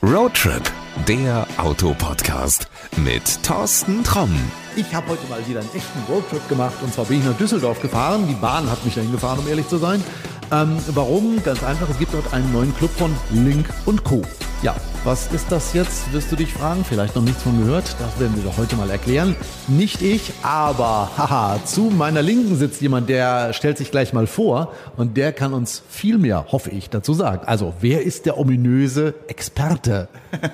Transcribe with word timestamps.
Roadtrip, 0.00 0.62
der 1.08 1.44
Autopodcast 1.56 2.68
mit 2.98 3.42
Thorsten 3.42 4.04
Tromm. 4.04 4.32
Ich 4.76 4.94
habe 4.94 5.08
heute 5.08 5.26
mal 5.26 5.44
wieder 5.48 5.58
einen 5.58 5.74
echten 5.74 5.98
Roadtrip 6.08 6.48
gemacht 6.48 6.76
und 6.82 6.94
zwar 6.94 7.06
bin 7.06 7.18
ich 7.18 7.24
nach 7.24 7.36
Düsseldorf 7.36 7.82
gefahren. 7.82 8.28
Die 8.28 8.34
Bahn 8.34 8.70
hat 8.70 8.84
mich 8.84 8.94
dahin 8.94 9.10
gefahren, 9.10 9.40
um 9.40 9.48
ehrlich 9.48 9.66
zu 9.66 9.76
sein. 9.76 10.04
Ähm, 10.52 10.78
warum? 10.94 11.42
Ganz 11.42 11.64
einfach, 11.64 11.90
es 11.90 11.98
gibt 11.98 12.14
dort 12.14 12.32
einen 12.32 12.52
neuen 12.52 12.72
Club 12.76 12.92
von 12.96 13.12
Link 13.32 13.68
und 13.86 14.04
Co. 14.04 14.22
Ja, 14.60 14.74
was 15.04 15.32
ist 15.32 15.52
das 15.52 15.72
jetzt, 15.72 16.12
wirst 16.12 16.32
du 16.32 16.36
dich 16.36 16.52
fragen? 16.52 16.84
Vielleicht 16.84 17.14
noch 17.14 17.22
nichts 17.22 17.44
von 17.44 17.56
gehört. 17.60 17.94
Das 18.00 18.18
werden 18.18 18.34
wir 18.34 18.42
doch 18.42 18.58
heute 18.58 18.74
mal 18.74 18.90
erklären. 18.90 19.36
Nicht 19.68 20.02
ich, 20.02 20.32
aber 20.42 21.12
haha, 21.16 21.64
zu 21.64 21.82
meiner 21.82 22.22
Linken 22.22 22.56
sitzt 22.56 22.80
jemand, 22.80 23.08
der 23.08 23.52
stellt 23.52 23.78
sich 23.78 23.92
gleich 23.92 24.12
mal 24.12 24.26
vor 24.26 24.72
und 24.96 25.16
der 25.16 25.32
kann 25.32 25.54
uns 25.54 25.84
viel 25.88 26.18
mehr, 26.18 26.46
hoffe 26.48 26.70
ich, 26.70 26.90
dazu 26.90 27.14
sagen. 27.14 27.46
Also, 27.46 27.74
wer 27.80 28.02
ist 28.02 28.26
der 28.26 28.36
ominöse 28.36 29.14
Experte? 29.28 30.08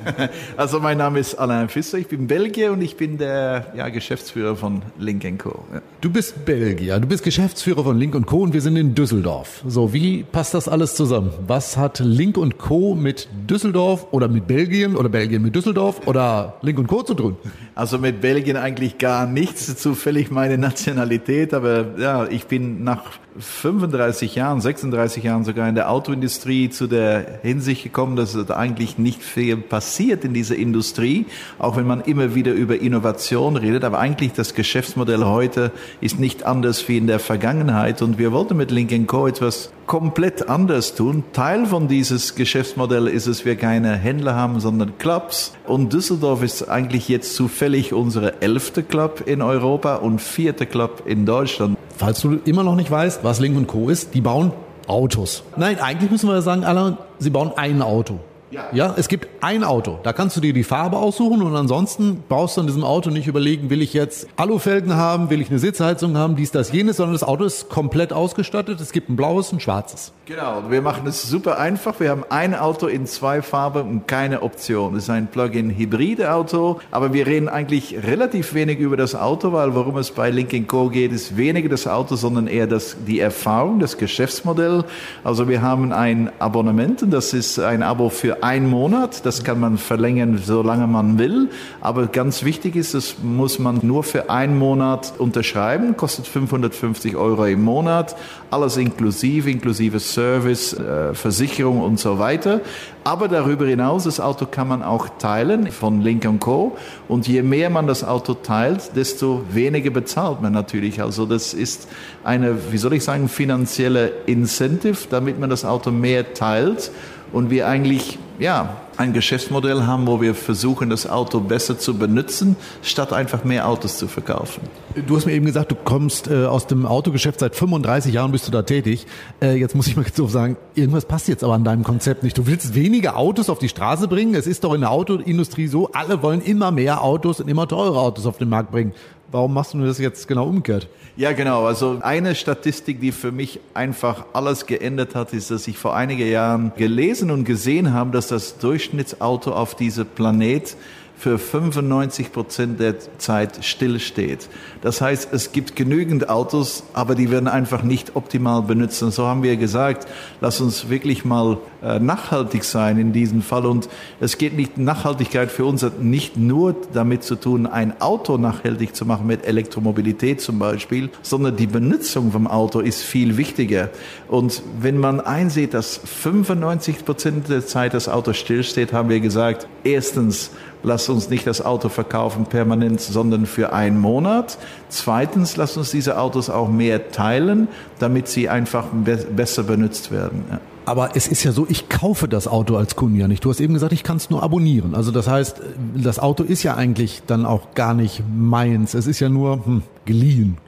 Also, 0.56 0.78
mein 0.78 0.98
Name 0.98 1.18
ist 1.18 1.34
Alain 1.34 1.68
Fisser, 1.68 1.98
ich 1.98 2.06
bin 2.06 2.26
Belgier 2.26 2.72
und 2.72 2.82
ich 2.82 2.96
bin 2.96 3.18
der 3.18 3.72
ja, 3.76 3.88
Geschäftsführer 3.88 4.54
von 4.54 4.82
Link 4.98 5.24
Co. 5.42 5.64
Ja. 5.72 5.80
Du 6.00 6.10
bist 6.10 6.44
Belgier, 6.44 7.00
du 7.00 7.08
bist 7.08 7.24
Geschäftsführer 7.24 7.82
von 7.82 7.98
Link 7.98 8.14
Co. 8.26 8.42
und 8.42 8.52
wir 8.52 8.60
sind 8.60 8.76
in 8.76 8.94
Düsseldorf. 8.94 9.62
So, 9.66 9.92
wie 9.92 10.22
passt 10.22 10.54
das 10.54 10.68
alles 10.68 10.94
zusammen? 10.94 11.32
Was 11.46 11.76
hat 11.76 11.98
Link 11.98 12.36
Co. 12.58 12.94
mit 12.94 13.28
Düsseldorf 13.48 13.93
oder 14.12 14.28
mit 14.28 14.46
Belgien 14.46 14.96
oder 14.96 15.08
Belgien 15.08 15.42
mit 15.42 15.54
Düsseldorf 15.54 16.06
oder 16.06 16.54
Link 16.62 16.78
und 16.78 16.86
Co. 16.86 17.02
zu 17.02 17.14
tun? 17.14 17.36
Also 17.74 17.98
mit 17.98 18.20
Belgien 18.20 18.56
eigentlich 18.56 18.98
gar 18.98 19.26
nichts, 19.26 19.76
zufällig 19.76 20.30
meine 20.30 20.58
Nationalität, 20.58 21.54
aber 21.54 21.98
ja, 21.98 22.26
ich 22.26 22.46
bin 22.46 22.84
nach 22.84 23.02
35 23.38 24.36
Jahren, 24.36 24.60
36 24.60 25.24
Jahren 25.24 25.44
sogar 25.44 25.68
in 25.68 25.74
der 25.74 25.90
Autoindustrie 25.90 26.70
zu 26.70 26.86
der 26.86 27.40
Hinsicht 27.42 27.82
gekommen, 27.82 28.14
dass 28.16 28.34
es 28.34 28.50
eigentlich 28.50 28.96
nicht 28.96 29.22
viel 29.22 29.56
passiert 29.56 30.24
in 30.24 30.34
dieser 30.34 30.56
Industrie, 30.56 31.26
auch 31.58 31.76
wenn 31.76 31.86
man 31.86 32.00
immer 32.00 32.34
wieder 32.34 32.52
über 32.52 32.80
Innovation 32.80 33.56
redet, 33.56 33.82
aber 33.84 33.98
eigentlich 33.98 34.32
das 34.32 34.54
Geschäftsmodell 34.54 35.24
heute 35.24 35.72
ist 36.00 36.20
nicht 36.20 36.46
anders 36.46 36.88
wie 36.88 36.96
in 36.96 37.08
der 37.08 37.18
Vergangenheit 37.18 38.02
und 38.02 38.18
wir 38.18 38.32
wollten 38.32 38.56
mit 38.56 38.70
Link 38.70 39.08
Co. 39.08 39.26
etwas 39.26 39.73
komplett 39.86 40.48
anders 40.48 40.94
tun. 40.94 41.24
Teil 41.32 41.66
von 41.66 41.88
dieses 41.88 42.34
Geschäftsmodell 42.34 43.06
ist 43.06 43.26
es, 43.26 43.44
wir 43.44 43.56
keine 43.56 43.96
Händler 43.96 44.34
haben, 44.34 44.60
sondern 44.60 44.98
Clubs. 44.98 45.52
Und 45.66 45.92
Düsseldorf 45.92 46.42
ist 46.42 46.68
eigentlich 46.68 47.08
jetzt 47.08 47.34
zufällig 47.34 47.92
unsere 47.92 48.42
elfte 48.42 48.82
Club 48.82 49.22
in 49.26 49.42
Europa 49.42 49.96
und 49.96 50.20
vierte 50.20 50.66
Club 50.66 51.02
in 51.06 51.26
Deutschland. 51.26 51.76
Falls 51.96 52.20
du 52.20 52.38
immer 52.44 52.64
noch 52.64 52.76
nicht 52.76 52.90
weißt, 52.90 53.22
was 53.22 53.40
Link 53.40 53.66
Co. 53.68 53.88
ist, 53.88 54.14
die 54.14 54.20
bauen 54.20 54.52
Autos. 54.86 55.44
Nein, 55.56 55.78
eigentlich 55.80 56.10
müssen 56.10 56.28
wir 56.28 56.42
sagen, 56.42 56.64
Alain, 56.64 56.98
sie 57.18 57.30
bauen 57.30 57.52
ein 57.56 57.80
Auto. 57.80 58.20
Ja. 58.54 58.68
ja, 58.72 58.94
es 58.96 59.08
gibt 59.08 59.26
ein 59.40 59.64
Auto. 59.64 59.98
Da 60.04 60.12
kannst 60.12 60.36
du 60.36 60.40
dir 60.40 60.52
die 60.52 60.62
Farbe 60.62 60.96
aussuchen 60.96 61.42
und 61.42 61.56
ansonsten 61.56 62.22
brauchst 62.28 62.56
du 62.56 62.60
an 62.60 62.68
diesem 62.68 62.84
Auto 62.84 63.10
nicht 63.10 63.26
überlegen, 63.26 63.68
will 63.68 63.82
ich 63.82 63.92
jetzt 63.94 64.28
Alufelgen 64.36 64.94
haben, 64.94 65.28
will 65.28 65.40
ich 65.40 65.50
eine 65.50 65.58
Sitzheizung 65.58 66.16
haben, 66.16 66.36
dies, 66.36 66.52
das, 66.52 66.70
jenes, 66.70 66.98
sondern 66.98 67.14
das 67.14 67.24
Auto 67.24 67.42
ist 67.42 67.68
komplett 67.68 68.12
ausgestattet. 68.12 68.80
Es 68.80 68.92
gibt 68.92 69.08
ein 69.10 69.16
blaues, 69.16 69.52
ein 69.52 69.58
schwarzes. 69.58 70.12
Genau, 70.26 70.62
wir 70.70 70.82
machen 70.82 71.06
es 71.08 71.22
super 71.28 71.58
einfach. 71.58 71.98
Wir 71.98 72.10
haben 72.10 72.24
ein 72.30 72.54
Auto 72.54 72.86
in 72.86 73.06
zwei 73.06 73.42
Farben 73.42 73.88
und 73.88 74.08
keine 74.08 74.42
Option. 74.42 74.94
Es 74.94 75.04
ist 75.04 75.10
ein 75.10 75.26
Plug-in-Hybride-Auto, 75.26 76.80
aber 76.92 77.12
wir 77.12 77.26
reden 77.26 77.48
eigentlich 77.48 77.96
relativ 78.06 78.54
wenig 78.54 78.78
über 78.78 78.96
das 78.96 79.16
Auto, 79.16 79.52
weil 79.52 79.74
worum 79.74 79.96
es 79.98 80.12
bei 80.12 80.30
Link 80.30 80.68
Co. 80.68 80.90
geht, 80.90 81.10
ist 81.10 81.36
weniger 81.36 81.68
das 81.68 81.88
Auto, 81.88 82.14
sondern 82.14 82.46
eher 82.46 82.68
das, 82.68 82.96
die 83.04 83.18
Erfahrung, 83.18 83.80
das 83.80 83.98
Geschäftsmodell. 83.98 84.84
Also 85.24 85.48
wir 85.48 85.60
haben 85.60 85.92
ein 85.92 86.30
Abonnement 86.38 87.02
und 87.02 87.10
das 87.10 87.34
ist 87.34 87.58
ein 87.58 87.82
Abo 87.82 88.10
für 88.10 88.43
ein 88.44 88.68
Monat. 88.68 89.24
Das 89.24 89.42
kann 89.42 89.58
man 89.58 89.78
verlängern, 89.78 90.38
solange 90.44 90.86
man 90.86 91.18
will. 91.18 91.48
Aber 91.80 92.08
ganz 92.08 92.44
wichtig 92.44 92.76
ist, 92.76 92.92
das 92.92 93.16
muss 93.22 93.58
man 93.58 93.80
nur 93.82 94.04
für 94.04 94.28
einen 94.28 94.58
Monat 94.58 95.14
unterschreiben. 95.16 95.96
Kostet 95.96 96.26
550 96.26 97.16
Euro 97.16 97.46
im 97.46 97.62
Monat. 97.62 98.14
Alles 98.50 98.76
inklusive, 98.76 99.50
inklusive 99.50 99.98
Service, 99.98 100.74
äh, 100.74 101.14
Versicherung 101.14 101.80
und 101.80 101.98
so 101.98 102.18
weiter. 102.18 102.60
Aber 103.02 103.28
darüber 103.28 103.64
hinaus, 103.64 104.04
das 104.04 104.20
Auto 104.20 104.44
kann 104.44 104.68
man 104.68 104.82
auch 104.82 105.08
teilen 105.18 105.70
von 105.70 106.02
Link 106.02 106.24
Co. 106.40 106.76
Und 107.08 107.26
je 107.26 107.40
mehr 107.40 107.70
man 107.70 107.86
das 107.86 108.04
Auto 108.04 108.34
teilt, 108.34 108.94
desto 108.94 109.42
weniger 109.52 109.90
bezahlt 109.90 110.42
man 110.42 110.52
natürlich. 110.52 111.00
Also 111.00 111.24
das 111.24 111.54
ist 111.54 111.88
eine, 112.24 112.58
wie 112.70 112.78
soll 112.78 112.92
ich 112.92 113.04
sagen, 113.04 113.30
finanzielle 113.30 114.12
Incentive, 114.26 114.98
damit 115.08 115.40
man 115.40 115.48
das 115.48 115.64
Auto 115.64 115.90
mehr 115.90 116.34
teilt 116.34 116.90
und 117.34 117.50
wir 117.50 117.66
eigentlich 117.66 118.18
ja, 118.38 118.76
ein 118.96 119.12
Geschäftsmodell 119.12 119.82
haben, 119.82 120.06
wo 120.06 120.20
wir 120.20 120.34
versuchen, 120.34 120.90
das 120.90 121.08
Auto 121.08 121.40
besser 121.40 121.78
zu 121.78 121.94
benutzen, 121.94 122.56
statt 122.82 123.12
einfach 123.12 123.44
mehr 123.44 123.68
Autos 123.68 123.98
zu 123.98 124.08
verkaufen. 124.08 124.62
Du 125.06 125.16
hast 125.16 125.26
mir 125.26 125.32
eben 125.32 125.46
gesagt, 125.46 125.72
du 125.72 125.76
kommst 125.76 126.28
äh, 126.28 126.46
aus 126.46 126.66
dem 126.66 126.86
Autogeschäft, 126.86 127.40
seit 127.40 127.54
35 127.54 128.14
Jahren 128.14 128.32
bist 128.32 128.46
du 128.46 128.52
da 128.52 128.62
tätig. 128.62 129.06
Äh, 129.40 129.56
jetzt 129.56 129.74
muss 129.74 129.86
ich 129.86 129.96
mal 129.96 130.04
so 130.12 130.26
sagen, 130.26 130.56
irgendwas 130.74 131.06
passt 131.06 131.28
jetzt 131.28 131.44
aber 131.44 131.54
an 131.54 131.64
deinem 131.64 131.84
Konzept 131.84 132.22
nicht. 132.22 132.38
Du 132.38 132.46
willst 132.46 132.74
weniger 132.74 133.16
Autos 133.16 133.50
auf 133.50 133.58
die 133.58 133.68
Straße 133.68 134.08
bringen. 134.08 134.34
Es 134.34 134.46
ist 134.46 134.64
doch 134.64 134.74
in 134.74 134.80
der 134.80 134.90
Autoindustrie 134.90 135.66
so, 135.66 135.90
alle 135.92 136.22
wollen 136.22 136.40
immer 136.40 136.70
mehr 136.70 137.02
Autos 137.02 137.40
und 137.40 137.48
immer 137.48 137.68
teure 137.68 138.00
Autos 138.00 138.26
auf 138.26 138.38
den 138.38 138.48
Markt 138.48 138.70
bringen. 138.70 138.92
Warum 139.34 139.52
machst 139.52 139.74
du 139.74 139.84
das 139.84 139.98
jetzt 139.98 140.28
genau 140.28 140.46
umgekehrt? 140.46 140.86
Ja, 141.16 141.32
genau. 141.32 141.66
Also 141.66 141.98
eine 142.02 142.36
Statistik, 142.36 143.00
die 143.00 143.10
für 143.10 143.32
mich 143.32 143.58
einfach 143.74 144.26
alles 144.32 144.64
geändert 144.64 145.16
hat, 145.16 145.32
ist, 145.32 145.50
dass 145.50 145.66
ich 145.66 145.76
vor 145.76 145.96
einigen 145.96 146.30
Jahren 146.30 146.70
gelesen 146.76 147.32
und 147.32 147.42
gesehen 147.42 147.92
habe, 147.92 148.12
dass 148.12 148.28
das 148.28 148.58
Durchschnittsauto 148.58 149.50
auf 149.50 149.74
diesem 149.74 150.06
Planet 150.06 150.76
für 151.16 151.38
95 151.38 152.32
Prozent 152.32 152.80
der 152.80 152.96
Zeit 153.18 153.64
stillsteht. 153.64 154.48
Das 154.82 155.00
heißt, 155.00 155.32
es 155.32 155.52
gibt 155.52 155.76
genügend 155.76 156.28
Autos, 156.28 156.84
aber 156.92 157.14
die 157.14 157.30
werden 157.30 157.48
einfach 157.48 157.82
nicht 157.82 158.16
optimal 158.16 158.62
benutzt. 158.62 159.02
Und 159.02 159.12
so 159.12 159.26
haben 159.26 159.42
wir 159.42 159.56
gesagt, 159.56 160.06
lass 160.40 160.60
uns 160.60 160.90
wirklich 160.90 161.24
mal 161.24 161.58
äh, 161.82 161.98
nachhaltig 161.98 162.64
sein 162.64 162.98
in 162.98 163.12
diesem 163.12 163.42
Fall. 163.42 163.64
Und 163.64 163.88
es 164.20 164.36
geht 164.38 164.54
nicht, 164.54 164.76
Nachhaltigkeit 164.76 165.50
für 165.50 165.64
uns 165.64 165.82
hat 165.82 166.02
nicht 166.02 166.36
nur 166.36 166.74
damit 166.92 167.24
zu 167.24 167.36
tun, 167.36 167.66
ein 167.66 168.00
Auto 168.00 168.36
nachhaltig 168.36 168.94
zu 168.94 169.06
machen 169.06 169.26
mit 169.26 169.46
Elektromobilität 169.46 170.40
zum 170.40 170.58
Beispiel, 170.58 171.10
sondern 171.22 171.56
die 171.56 171.66
Benutzung 171.66 172.32
vom 172.32 172.46
Auto 172.46 172.80
ist 172.80 173.02
viel 173.02 173.36
wichtiger. 173.36 173.88
Und 174.28 174.62
wenn 174.80 174.98
man 174.98 175.20
einsieht, 175.20 175.74
dass 175.74 176.00
95 176.04 177.04
Prozent 177.04 177.48
der 177.48 177.64
Zeit 177.66 177.94
das 177.94 178.08
Auto 178.08 178.32
stillsteht, 178.32 178.92
haben 178.92 179.08
wir 179.08 179.20
gesagt, 179.20 179.68
erstens, 179.84 180.50
lass 180.84 181.08
uns 181.08 181.28
nicht 181.28 181.46
das 181.46 181.64
Auto 181.64 181.88
verkaufen 181.88 182.46
permanent, 182.46 183.00
sondern 183.00 183.46
für 183.46 183.72
einen 183.72 183.98
Monat. 183.98 184.58
Zweitens, 184.88 185.56
lass 185.56 185.76
uns 185.76 185.90
diese 185.90 186.18
Autos 186.18 186.50
auch 186.50 186.68
mehr 186.68 187.10
teilen, 187.10 187.68
damit 187.98 188.28
sie 188.28 188.48
einfach 188.48 188.86
be 188.92 189.16
besser 189.16 189.64
benutzt 189.64 190.12
werden. 190.12 190.44
Ja. 190.50 190.60
Aber 190.86 191.16
es 191.16 191.26
ist 191.26 191.42
ja 191.44 191.52
so, 191.52 191.66
ich 191.68 191.88
kaufe 191.88 192.28
das 192.28 192.46
Auto 192.46 192.76
als 192.76 192.94
Kunde 192.94 193.18
ja 193.18 193.26
nicht. 193.26 193.44
Du 193.44 193.50
hast 193.50 193.60
eben 193.60 193.72
gesagt, 193.72 193.92
ich 193.92 194.02
kann 194.02 194.18
es 194.18 194.28
nur 194.28 194.42
abonnieren. 194.42 194.94
Also 194.94 195.10
das 195.10 195.26
heißt, 195.26 195.60
das 195.96 196.18
Auto 196.18 196.42
ist 196.42 196.62
ja 196.62 196.74
eigentlich 196.74 197.22
dann 197.26 197.46
auch 197.46 197.74
gar 197.74 197.94
nicht 197.94 198.22
meins. 198.34 198.92
Es 198.92 199.06
ist 199.06 199.20
ja 199.20 199.30
nur 199.30 199.64
hm, 199.64 199.82
geliehen. 200.04 200.58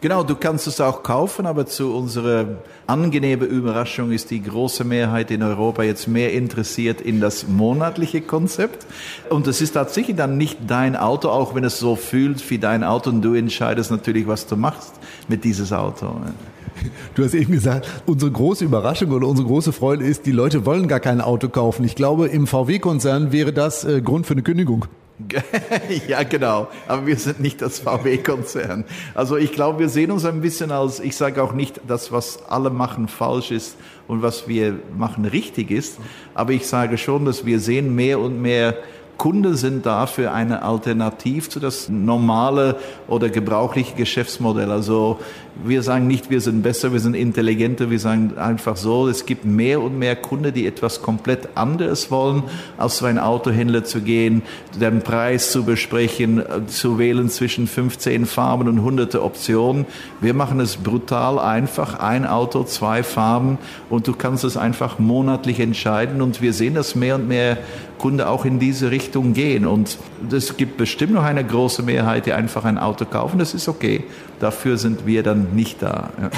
Genau, 0.00 0.22
du 0.22 0.34
kannst 0.34 0.66
es 0.66 0.80
auch 0.80 1.02
kaufen, 1.02 1.44
aber 1.44 1.66
zu 1.66 1.94
unserer 1.94 2.46
angenehmen 2.86 3.46
Überraschung 3.46 4.12
ist 4.12 4.30
die 4.30 4.42
große 4.42 4.82
Mehrheit 4.82 5.30
in 5.30 5.42
Europa 5.42 5.82
jetzt 5.82 6.08
mehr 6.08 6.32
interessiert 6.32 7.02
in 7.02 7.20
das 7.20 7.46
monatliche 7.46 8.22
Konzept. 8.22 8.86
Und 9.28 9.46
es 9.46 9.60
ist 9.60 9.72
tatsächlich 9.72 10.16
dann 10.16 10.38
nicht 10.38 10.58
dein 10.66 10.96
Auto, 10.96 11.28
auch 11.28 11.54
wenn 11.54 11.64
es 11.64 11.78
so 11.78 11.96
fühlt 11.96 12.48
wie 12.50 12.56
dein 12.56 12.82
Auto 12.82 13.10
und 13.10 13.20
du 13.20 13.34
entscheidest 13.34 13.90
natürlich, 13.90 14.26
was 14.26 14.46
du 14.46 14.56
machst 14.56 14.94
mit 15.28 15.44
dieses 15.44 15.70
Auto. 15.70 16.16
Du 17.14 17.22
hast 17.22 17.34
eben 17.34 17.52
gesagt, 17.52 17.86
unsere 18.06 18.30
große 18.30 18.64
Überraschung 18.64 19.10
oder 19.10 19.26
unsere 19.26 19.46
große 19.46 19.72
Freude 19.72 20.06
ist, 20.06 20.24
die 20.24 20.32
Leute 20.32 20.64
wollen 20.64 20.88
gar 20.88 21.00
kein 21.00 21.20
Auto 21.20 21.50
kaufen. 21.50 21.84
Ich 21.84 21.94
glaube, 21.94 22.28
im 22.28 22.46
VW-Konzern 22.46 23.32
wäre 23.32 23.52
das 23.52 23.84
äh, 23.84 24.00
Grund 24.00 24.26
für 24.26 24.32
eine 24.32 24.42
Kündigung. 24.42 24.86
ja, 26.08 26.22
genau. 26.22 26.68
Aber 26.88 27.06
wir 27.06 27.16
sind 27.16 27.40
nicht 27.40 27.62
das 27.62 27.80
VW-Konzern. 27.80 28.84
Also 29.14 29.36
ich 29.36 29.52
glaube, 29.52 29.80
wir 29.80 29.88
sehen 29.88 30.10
uns 30.10 30.24
ein 30.24 30.40
bisschen 30.40 30.70
als, 30.70 31.00
ich 31.00 31.16
sage 31.16 31.42
auch 31.42 31.52
nicht, 31.52 31.80
dass 31.86 32.12
was 32.12 32.44
alle 32.48 32.70
machen 32.70 33.08
falsch 33.08 33.50
ist 33.50 33.76
und 34.08 34.22
was 34.22 34.48
wir 34.48 34.78
machen 34.96 35.24
richtig 35.24 35.70
ist. 35.70 35.98
Aber 36.34 36.52
ich 36.52 36.66
sage 36.66 36.98
schon, 36.98 37.24
dass 37.24 37.44
wir 37.44 37.60
sehen 37.60 37.94
mehr 37.94 38.18
und 38.18 38.40
mehr 38.40 38.76
Kunden 39.20 39.54
sind 39.54 39.84
dafür 39.84 40.32
eine 40.32 40.62
Alternative 40.62 41.46
zu 41.46 41.60
das 41.60 41.90
normale 41.90 42.76
oder 43.06 43.28
gebrauchliche 43.28 43.94
Geschäftsmodell. 43.94 44.70
Also 44.70 45.18
wir 45.64 45.82
sagen 45.82 46.06
nicht, 46.06 46.30
wir 46.30 46.40
sind 46.40 46.62
besser, 46.62 46.92
wir 46.92 47.00
sind 47.00 47.14
intelligenter, 47.14 47.90
wir 47.90 47.98
sagen 47.98 48.36
einfach 48.38 48.76
so, 48.76 49.08
es 49.08 49.26
gibt 49.26 49.44
mehr 49.44 49.80
und 49.80 49.98
mehr 49.98 50.16
Kunden, 50.16 50.52
die 50.52 50.66
etwas 50.66 51.02
komplett 51.02 51.56
anderes 51.56 52.10
wollen, 52.10 52.42
als 52.78 52.96
zu 52.96 53.06
einem 53.06 53.18
Autohändler 53.18 53.84
zu 53.84 54.00
gehen, 54.00 54.42
den 54.80 55.02
Preis 55.02 55.52
zu 55.52 55.64
besprechen, 55.64 56.42
zu 56.66 56.98
wählen 56.98 57.28
zwischen 57.28 57.66
15 57.66 58.26
Farben 58.26 58.68
und 58.68 58.82
hunderte 58.82 59.22
Optionen. 59.22 59.86
Wir 60.20 60.34
machen 60.34 60.60
es 60.60 60.76
brutal 60.76 61.38
einfach, 61.38 61.98
ein 61.98 62.26
Auto, 62.26 62.64
zwei 62.64 63.02
Farben 63.02 63.58
und 63.88 64.06
du 64.06 64.12
kannst 64.12 64.44
es 64.44 64.56
einfach 64.56 64.98
monatlich 64.98 65.60
entscheiden 65.60 66.22
und 66.22 66.40
wir 66.42 66.52
sehen, 66.52 66.74
dass 66.74 66.94
mehr 66.94 67.16
und 67.16 67.28
mehr 67.28 67.58
Kunden 68.00 68.22
auch 68.22 68.46
in 68.46 68.58
diese 68.58 68.90
Richtung 68.90 69.34
gehen. 69.34 69.66
Und 69.66 69.98
es 70.32 70.56
gibt 70.56 70.78
bestimmt 70.78 71.12
noch 71.12 71.22
eine 71.22 71.44
große 71.44 71.82
Mehrheit, 71.82 72.24
die 72.26 72.32
einfach 72.32 72.64
ein 72.64 72.78
Auto 72.78 73.04
kaufen. 73.04 73.38
Das 73.38 73.52
ist 73.52 73.68
okay. 73.68 74.04
Dafür 74.40 74.78
sind 74.78 75.06
wir 75.06 75.22
dann 75.22 75.49
nicht 75.54 75.82
da. 75.82 76.10
Ja. 76.20 76.30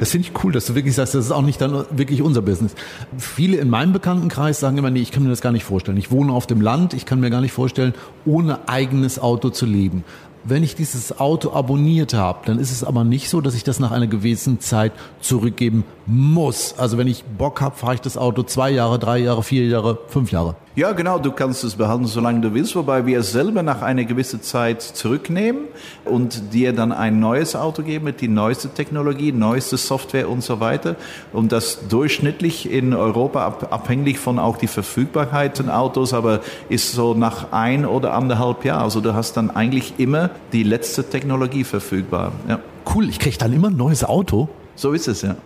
Das 0.00 0.10
finde 0.10 0.28
ich 0.28 0.44
cool, 0.44 0.52
dass 0.52 0.66
du 0.66 0.74
wirklich 0.74 0.94
sagst, 0.94 1.14
das 1.14 1.26
ist 1.26 1.30
auch 1.30 1.42
nicht 1.42 1.60
dann 1.60 1.84
wirklich 1.90 2.22
unser 2.22 2.42
Business. 2.42 2.74
Viele 3.18 3.56
in 3.56 3.68
meinem 3.68 3.92
Bekanntenkreis 3.92 4.60
sagen 4.60 4.78
immer, 4.78 4.90
nee, 4.90 5.00
ich 5.00 5.10
kann 5.10 5.22
mir 5.22 5.30
das 5.30 5.40
gar 5.40 5.52
nicht 5.52 5.64
vorstellen. 5.64 5.96
Ich 5.96 6.10
wohne 6.10 6.32
auf 6.32 6.46
dem 6.46 6.60
Land, 6.60 6.94
ich 6.94 7.06
kann 7.06 7.20
mir 7.20 7.30
gar 7.30 7.40
nicht 7.40 7.52
vorstellen, 7.52 7.94
ohne 8.24 8.68
eigenes 8.68 9.18
Auto 9.18 9.50
zu 9.50 9.66
leben. 9.66 10.04
Wenn 10.44 10.62
ich 10.62 10.74
dieses 10.74 11.18
Auto 11.18 11.52
abonniert 11.52 12.12
habe, 12.12 12.40
dann 12.44 12.58
ist 12.58 12.70
es 12.70 12.84
aber 12.84 13.02
nicht 13.02 13.30
so, 13.30 13.40
dass 13.40 13.54
ich 13.54 13.64
das 13.64 13.80
nach 13.80 13.90
einer 13.90 14.06
gewissen 14.06 14.60
Zeit 14.60 14.92
zurückgeben 15.20 15.84
muss. 16.06 16.74
Also 16.76 16.98
wenn 16.98 17.08
ich 17.08 17.24
Bock 17.24 17.60
habe, 17.60 17.76
fahre 17.76 17.94
ich 17.94 18.00
das 18.00 18.18
Auto 18.18 18.42
zwei 18.42 18.70
Jahre, 18.70 18.98
drei 18.98 19.18
Jahre, 19.18 19.42
vier 19.42 19.66
Jahre, 19.66 19.98
fünf 20.08 20.32
Jahre. 20.32 20.54
Ja, 20.76 20.90
genau, 20.90 21.20
du 21.20 21.30
kannst 21.30 21.62
es 21.62 21.76
behalten, 21.76 22.06
solange 22.06 22.40
du 22.40 22.52
willst, 22.52 22.74
wobei 22.74 23.06
wir 23.06 23.20
es 23.20 23.30
selber 23.30 23.62
nach 23.62 23.80
einer 23.80 24.02
gewissen 24.02 24.42
Zeit 24.42 24.82
zurücknehmen 24.82 25.66
und 26.04 26.52
dir 26.52 26.72
dann 26.72 26.90
ein 26.90 27.20
neues 27.20 27.54
Auto 27.54 27.82
geben 27.84 28.06
mit 28.06 28.20
die 28.20 28.26
neueste 28.26 28.70
Technologie, 28.70 29.30
neueste 29.30 29.76
Software 29.76 30.28
und 30.28 30.42
so 30.42 30.58
weiter. 30.58 30.96
Und 31.32 31.52
das 31.52 31.86
durchschnittlich 31.86 32.68
in 32.68 32.92
Europa, 32.92 33.46
abhängig 33.70 34.18
von 34.18 34.40
auch 34.40 34.56
die 34.56 34.66
Verfügbarkeit 34.66 35.58
von 35.58 35.70
Autos, 35.70 36.12
aber 36.12 36.40
ist 36.68 36.90
so 36.90 37.14
nach 37.14 37.52
ein 37.52 37.86
oder 37.86 38.12
anderthalb 38.12 38.64
Jahren. 38.64 38.82
Also 38.82 39.00
du 39.00 39.14
hast 39.14 39.36
dann 39.36 39.52
eigentlich 39.52 39.94
immer 39.98 40.30
die 40.52 40.64
letzte 40.64 41.08
Technologie 41.08 41.62
verfügbar. 41.62 42.32
Ja. 42.48 42.58
Cool, 42.92 43.08
ich 43.08 43.20
kriege 43.20 43.38
dann 43.38 43.52
immer 43.52 43.68
ein 43.68 43.76
neues 43.76 44.02
Auto. 44.02 44.48
So 44.76 44.92
ist 44.92 45.08
es, 45.08 45.22
ja. 45.22 45.36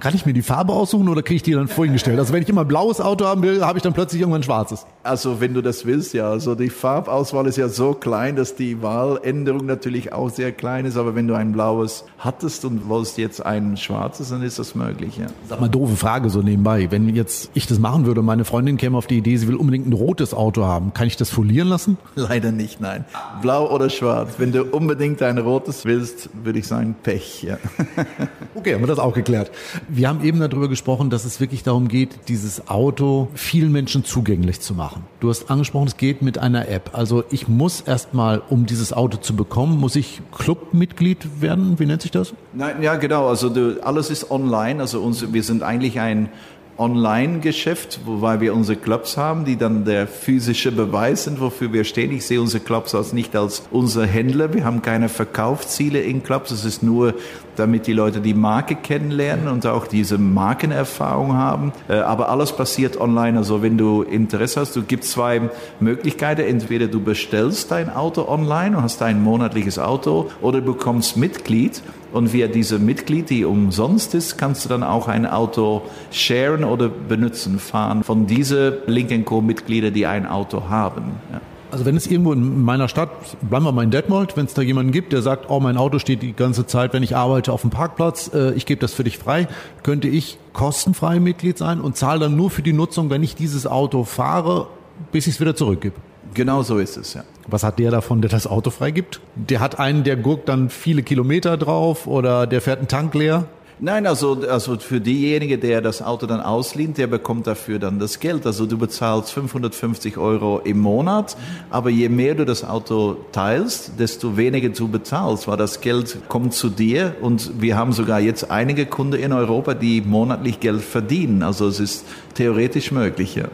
Kann 0.00 0.14
ich 0.14 0.26
mir 0.26 0.32
die 0.32 0.42
Farbe 0.42 0.72
aussuchen 0.72 1.08
oder 1.08 1.22
kriege 1.22 1.36
ich 1.36 1.42
die 1.42 1.52
dann 1.52 1.68
vorhin 1.68 1.94
gestellt? 1.94 2.18
Also 2.18 2.32
wenn 2.32 2.42
ich 2.42 2.48
immer 2.48 2.62
ein 2.62 2.68
blaues 2.68 3.00
Auto 3.00 3.24
haben 3.24 3.42
will, 3.42 3.64
habe 3.64 3.78
ich 3.78 3.82
dann 3.82 3.94
plötzlich 3.94 4.20
irgendwann 4.20 4.40
ein 4.40 4.44
schwarzes. 4.44 4.86
Also 5.04 5.38
wenn 5.38 5.52
du 5.52 5.60
das 5.60 5.84
willst, 5.84 6.14
ja. 6.14 6.30
Also 6.30 6.54
die 6.54 6.70
Farbauswahl 6.70 7.46
ist 7.46 7.58
ja 7.58 7.68
so 7.68 7.92
klein, 7.92 8.36
dass 8.36 8.56
die 8.56 8.80
Wahländerung 8.80 9.66
natürlich 9.66 10.14
auch 10.14 10.30
sehr 10.30 10.50
klein 10.50 10.86
ist. 10.86 10.96
Aber 10.96 11.14
wenn 11.14 11.28
du 11.28 11.34
ein 11.34 11.52
blaues 11.52 12.06
hattest 12.18 12.64
und 12.64 12.88
wolltest 12.88 13.18
jetzt 13.18 13.44
ein 13.44 13.76
schwarzes, 13.76 14.30
dann 14.30 14.42
ist 14.42 14.58
das 14.58 14.74
möglich, 14.74 15.18
ja. 15.18 15.26
Sag 15.46 15.60
mal, 15.60 15.68
doofe 15.68 15.96
Frage 15.96 16.30
so 16.30 16.40
nebenbei. 16.40 16.90
Wenn 16.90 17.14
jetzt 17.14 17.50
ich 17.52 17.66
das 17.66 17.78
machen 17.78 18.06
würde, 18.06 18.22
meine 18.22 18.46
Freundin 18.46 18.78
käme 18.78 18.96
auf 18.96 19.06
die 19.06 19.18
Idee, 19.18 19.36
sie 19.36 19.46
will 19.46 19.56
unbedingt 19.56 19.86
ein 19.86 19.92
rotes 19.92 20.32
Auto 20.32 20.64
haben, 20.64 20.94
kann 20.94 21.06
ich 21.06 21.18
das 21.18 21.28
folieren 21.28 21.68
lassen? 21.68 21.98
Leider 22.14 22.50
nicht, 22.50 22.80
nein. 22.80 23.04
Blau 23.42 23.70
oder 23.70 23.90
schwarz. 23.90 24.36
Wenn 24.38 24.52
du 24.52 24.64
unbedingt 24.64 25.20
ein 25.22 25.36
rotes 25.36 25.84
willst, 25.84 26.30
würde 26.44 26.60
ich 26.60 26.66
sagen 26.66 26.96
Pech, 27.02 27.42
ja. 27.42 27.58
okay, 28.54 28.72
haben 28.72 28.80
wir 28.80 28.86
das 28.86 28.98
auch 28.98 29.12
geklärt. 29.12 29.50
Wir 29.86 30.08
haben 30.08 30.24
eben 30.24 30.40
darüber 30.40 30.68
gesprochen, 30.68 31.10
dass 31.10 31.26
es 31.26 31.40
wirklich 31.40 31.62
darum 31.62 31.88
geht, 31.88 32.28
dieses 32.28 32.68
Auto 32.68 33.28
vielen 33.34 33.70
Menschen 33.70 34.02
zugänglich 34.02 34.60
zu 34.62 34.72
machen. 34.72 34.93
Du 35.20 35.28
hast 35.28 35.50
angesprochen, 35.50 35.88
es 35.88 35.96
geht 35.96 36.22
mit 36.22 36.38
einer 36.38 36.68
App. 36.68 36.90
Also 36.92 37.24
ich 37.30 37.48
muss 37.48 37.80
erstmal, 37.80 38.42
um 38.50 38.66
dieses 38.66 38.92
Auto 38.92 39.18
zu 39.18 39.34
bekommen, 39.36 39.78
muss 39.78 39.96
ich 39.96 40.20
Clubmitglied 40.36 41.40
werden. 41.40 41.78
Wie 41.78 41.86
nennt 41.86 42.02
sich 42.02 42.10
das? 42.10 42.34
Nein, 42.52 42.82
ja, 42.82 42.96
genau. 42.96 43.28
Also 43.28 43.48
du, 43.48 43.82
alles 43.82 44.10
ist 44.10 44.30
online. 44.30 44.80
Also 44.80 45.00
uns, 45.00 45.32
wir 45.32 45.42
sind 45.42 45.62
eigentlich 45.62 46.00
ein 46.00 46.28
Online-Geschäft, 46.76 48.00
wobei 48.04 48.40
wir 48.40 48.52
unsere 48.52 48.78
Clubs 48.78 49.16
haben, 49.16 49.44
die 49.44 49.56
dann 49.56 49.84
der 49.84 50.08
physische 50.08 50.72
Beweis 50.72 51.24
sind, 51.24 51.40
wofür 51.40 51.72
wir 51.72 51.84
stehen. 51.84 52.10
Ich 52.10 52.26
sehe 52.26 52.40
unsere 52.40 52.64
Clubs 52.64 52.94
als 52.94 53.12
nicht 53.12 53.36
als 53.36 53.62
unsere 53.70 54.06
Händler. 54.06 54.52
Wir 54.54 54.64
haben 54.64 54.82
keine 54.82 55.08
Verkaufsziele 55.08 56.00
in 56.00 56.22
Clubs. 56.22 56.50
Es 56.50 56.64
ist 56.64 56.82
nur, 56.82 57.14
damit 57.56 57.86
die 57.86 57.92
Leute 57.92 58.20
die 58.20 58.34
Marke 58.34 58.74
kennenlernen 58.74 59.48
und 59.48 59.66
auch 59.66 59.86
diese 59.86 60.18
Markenerfahrung 60.18 61.34
haben. 61.34 61.72
Äh, 61.88 61.94
aber 61.94 62.28
alles 62.28 62.52
passiert 62.52 63.00
online. 63.00 63.38
Also 63.38 63.62
wenn 63.62 63.78
du 63.78 64.02
Interesse 64.02 64.60
hast, 64.60 64.76
du 64.76 64.82
gibt 64.82 65.04
zwei 65.04 65.42
Möglichkeiten. 65.80 66.42
Entweder 66.42 66.86
du 66.86 67.00
bestellst 67.00 67.70
dein 67.70 67.90
Auto 67.90 68.28
online 68.28 68.76
und 68.76 68.82
hast 68.82 69.02
ein 69.02 69.22
monatliches 69.22 69.78
Auto 69.78 70.30
oder 70.40 70.60
du 70.60 70.74
bekommst 70.74 71.16
Mitglied 71.16 71.82
und 72.12 72.32
via 72.32 72.46
diese 72.46 72.78
Mitglied, 72.78 73.30
die 73.30 73.44
umsonst 73.44 74.14
ist, 74.14 74.38
kannst 74.38 74.64
du 74.64 74.68
dann 74.68 74.82
auch 74.82 75.08
ein 75.08 75.26
Auto 75.26 75.82
sharen 76.12 76.62
oder 76.62 76.88
benutzen, 76.88 77.58
fahren 77.58 78.04
von 78.04 78.26
diesen 78.26 78.74
Link 78.86 79.24
Co. 79.24 79.40
Mitglieder, 79.40 79.90
die 79.90 80.06
ein 80.06 80.26
Auto 80.26 80.68
haben. 80.68 81.16
Ja. 81.32 81.40
Also 81.74 81.86
wenn 81.86 81.96
es 81.96 82.06
irgendwo 82.06 82.32
in 82.32 82.62
meiner 82.62 82.86
Stadt, 82.86 83.10
bleiben 83.42 83.64
wir 83.64 83.72
mal 83.72 83.82
in 83.82 83.90
Detmold, 83.90 84.36
wenn 84.36 84.46
es 84.46 84.54
da 84.54 84.62
jemanden 84.62 84.92
gibt, 84.92 85.12
der 85.12 85.22
sagt, 85.22 85.46
oh, 85.50 85.58
mein 85.58 85.76
Auto 85.76 85.98
steht 85.98 86.22
die 86.22 86.32
ganze 86.32 86.68
Zeit, 86.68 86.92
wenn 86.92 87.02
ich 87.02 87.16
arbeite, 87.16 87.52
auf 87.52 87.62
dem 87.62 87.70
Parkplatz, 87.70 88.30
äh, 88.32 88.52
ich 88.52 88.64
gebe 88.64 88.80
das 88.80 88.94
für 88.94 89.02
dich 89.02 89.18
frei, 89.18 89.48
könnte 89.82 90.06
ich 90.06 90.38
kostenfrei 90.52 91.18
Mitglied 91.18 91.58
sein 91.58 91.80
und 91.80 91.96
zahle 91.96 92.20
dann 92.20 92.36
nur 92.36 92.50
für 92.50 92.62
die 92.62 92.72
Nutzung, 92.72 93.10
wenn 93.10 93.24
ich 93.24 93.34
dieses 93.34 93.66
Auto 93.66 94.04
fahre, 94.04 94.68
bis 95.10 95.26
ich 95.26 95.34
es 95.34 95.40
wieder 95.40 95.56
zurückgebe. 95.56 95.96
Genau 96.32 96.62
so 96.62 96.78
ist 96.78 96.96
es, 96.96 97.14
ja. 97.14 97.24
Was 97.48 97.64
hat 97.64 97.80
der 97.80 97.90
davon, 97.90 98.22
der 98.22 98.30
das 98.30 98.46
Auto 98.46 98.70
freigibt? 98.70 99.20
Der 99.34 99.58
hat 99.58 99.80
einen, 99.80 100.04
der 100.04 100.14
guckt 100.14 100.48
dann 100.48 100.70
viele 100.70 101.02
Kilometer 101.02 101.56
drauf 101.56 102.06
oder 102.06 102.46
der 102.46 102.60
fährt 102.60 102.78
einen 102.78 102.88
Tank 102.88 103.14
leer? 103.14 103.46
Nein, 103.80 104.06
also, 104.06 104.40
also 104.48 104.78
für 104.78 105.00
diejenige, 105.00 105.58
der 105.58 105.80
das 105.80 106.00
Auto 106.00 106.26
dann 106.26 106.40
auslehnt, 106.40 106.96
der 106.96 107.08
bekommt 107.08 107.48
dafür 107.48 107.80
dann 107.80 107.98
das 107.98 108.20
Geld. 108.20 108.46
Also 108.46 108.66
du 108.66 108.78
bezahlst 108.78 109.32
550 109.32 110.16
Euro 110.16 110.60
im 110.60 110.78
Monat, 110.78 111.36
aber 111.70 111.90
je 111.90 112.08
mehr 112.08 112.36
du 112.36 112.44
das 112.44 112.62
Auto 112.62 113.16
teilst, 113.32 113.98
desto 113.98 114.36
weniger 114.36 114.68
du 114.68 114.86
bezahlst, 114.86 115.48
weil 115.48 115.56
das 115.56 115.80
Geld 115.80 116.18
kommt 116.28 116.54
zu 116.54 116.68
dir 116.68 117.16
und 117.20 117.60
wir 117.60 117.76
haben 117.76 117.92
sogar 117.92 118.20
jetzt 118.20 118.48
einige 118.48 118.86
Kunden 118.86 119.20
in 119.20 119.32
Europa, 119.32 119.74
die 119.74 120.00
monatlich 120.02 120.60
Geld 120.60 120.82
verdienen. 120.82 121.42
Also 121.42 121.66
es 121.66 121.80
ist 121.80 122.04
theoretisch 122.34 122.92
möglich, 122.92 123.34
ja. 123.34 123.48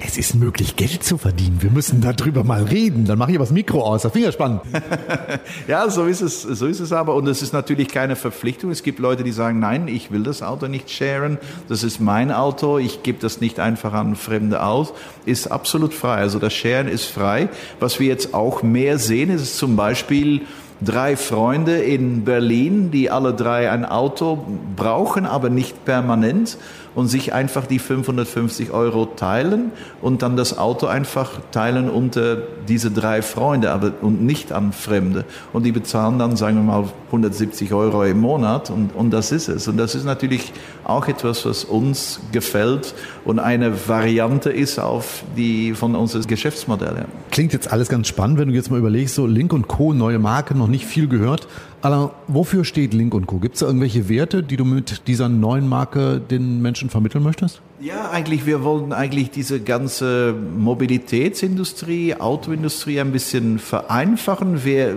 Es 0.00 0.18
ist 0.18 0.34
möglich, 0.34 0.76
Geld 0.76 1.04
zu 1.04 1.16
verdienen. 1.16 1.58
Wir 1.60 1.70
müssen 1.70 2.00
darüber 2.00 2.42
mal 2.42 2.64
reden. 2.64 3.04
Dann 3.04 3.18
mache 3.18 3.30
ich 3.30 3.36
aber 3.36 3.44
das 3.44 3.52
Mikro 3.52 3.82
aus. 3.82 4.02
Das 4.02 4.12
ja 4.14 4.32
spannend. 4.32 4.62
ja, 5.68 5.88
so 5.88 6.04
ist 6.06 6.20
es, 6.20 6.42
so 6.42 6.66
ist 6.66 6.80
es 6.80 6.92
aber. 6.92 7.14
Und 7.14 7.28
es 7.28 7.40
ist 7.40 7.52
natürlich 7.52 7.88
keine 7.88 8.16
Verpflichtung. 8.16 8.70
Es 8.70 8.82
gibt 8.82 8.98
Leute, 8.98 9.22
die 9.22 9.32
sagen, 9.32 9.60
nein, 9.60 9.86
ich 9.88 10.10
will 10.10 10.24
das 10.24 10.42
Auto 10.42 10.66
nicht 10.66 10.90
sharen. 10.90 11.38
Das 11.68 11.84
ist 11.84 12.00
mein 12.00 12.32
Auto. 12.32 12.78
Ich 12.78 13.02
gebe 13.02 13.18
das 13.20 13.40
nicht 13.40 13.60
einfach 13.60 13.92
an 13.92 14.16
Fremde 14.16 14.62
aus. 14.62 14.92
Ist 15.24 15.46
absolut 15.46 15.94
frei. 15.94 16.16
Also 16.16 16.38
das 16.38 16.52
Sharen 16.52 16.88
ist 16.88 17.04
frei. 17.04 17.48
Was 17.78 18.00
wir 18.00 18.08
jetzt 18.08 18.34
auch 18.34 18.62
mehr 18.62 18.98
sehen, 18.98 19.30
ist 19.30 19.56
zum 19.56 19.76
Beispiel, 19.76 20.42
drei 20.84 21.16
Freunde 21.16 21.78
in 21.78 22.24
Berlin, 22.24 22.90
die 22.90 23.10
alle 23.10 23.34
drei 23.34 23.70
ein 23.70 23.84
Auto 23.84 24.44
brauchen, 24.76 25.26
aber 25.26 25.50
nicht 25.50 25.84
permanent 25.84 26.58
und 26.94 27.08
sich 27.08 27.32
einfach 27.32 27.66
die 27.66 27.78
550 27.78 28.70
Euro 28.72 29.06
teilen 29.06 29.72
und 30.02 30.22
dann 30.22 30.36
das 30.36 30.58
Auto 30.58 30.86
einfach 30.86 31.40
teilen 31.50 31.88
unter 31.88 32.36
diese 32.68 32.90
drei 32.90 33.22
Freunde 33.22 33.70
aber, 33.70 33.92
und 34.02 34.22
nicht 34.22 34.52
an 34.52 34.72
Fremde. 34.72 35.24
Und 35.52 35.64
die 35.64 35.72
bezahlen 35.72 36.18
dann, 36.18 36.36
sagen 36.36 36.56
wir 36.56 36.62
mal, 36.62 36.84
170 37.06 37.72
Euro 37.72 38.04
im 38.04 38.20
Monat 38.20 38.70
und, 38.70 38.94
und 38.94 39.10
das 39.10 39.32
ist 39.32 39.48
es. 39.48 39.68
Und 39.68 39.76
das 39.76 39.94
ist 39.94 40.04
natürlich 40.04 40.52
auch 40.84 41.08
etwas, 41.08 41.46
was 41.46 41.64
uns 41.64 42.20
gefällt 42.32 42.94
und 43.24 43.38
eine 43.38 43.88
Variante 43.88 44.50
ist 44.50 44.78
auf 44.78 45.22
die 45.36 45.74
von 45.74 45.94
unserem 45.94 46.26
Geschäftsmodell. 46.26 47.04
Klingt 47.30 47.52
jetzt 47.52 47.72
alles 47.72 47.88
ganz 47.88 48.08
spannend, 48.08 48.38
wenn 48.38 48.48
du 48.48 48.54
jetzt 48.54 48.70
mal 48.70 48.78
überlegst, 48.78 49.14
so 49.14 49.26
Link 49.26 49.52
und 49.52 49.68
Co., 49.68 49.92
neue 49.94 50.18
Marke, 50.18 50.54
noch 50.54 50.68
nicht 50.68 50.86
viel 50.86 51.08
gehört. 51.08 51.46
Alain, 51.82 52.10
wofür 52.28 52.64
steht 52.64 52.94
Link 52.94 53.12
Co.? 53.26 53.38
Gibt 53.38 53.54
es 53.54 53.60
da 53.60 53.66
irgendwelche 53.66 54.08
Werte, 54.08 54.44
die 54.44 54.56
du 54.56 54.64
mit 54.64 55.08
dieser 55.08 55.28
neuen 55.28 55.68
Marke 55.68 56.20
den 56.20 56.62
Menschen 56.62 56.90
vermitteln 56.90 57.24
möchtest? 57.24 57.60
Ja, 57.84 58.10
eigentlich, 58.12 58.46
wir 58.46 58.62
wollen 58.62 58.92
eigentlich 58.92 59.32
diese 59.32 59.58
ganze 59.58 60.32
Mobilitätsindustrie, 60.56 62.14
Autoindustrie 62.14 63.00
ein 63.00 63.10
bisschen 63.10 63.58
vereinfachen, 63.58 64.64
wir 64.64 64.96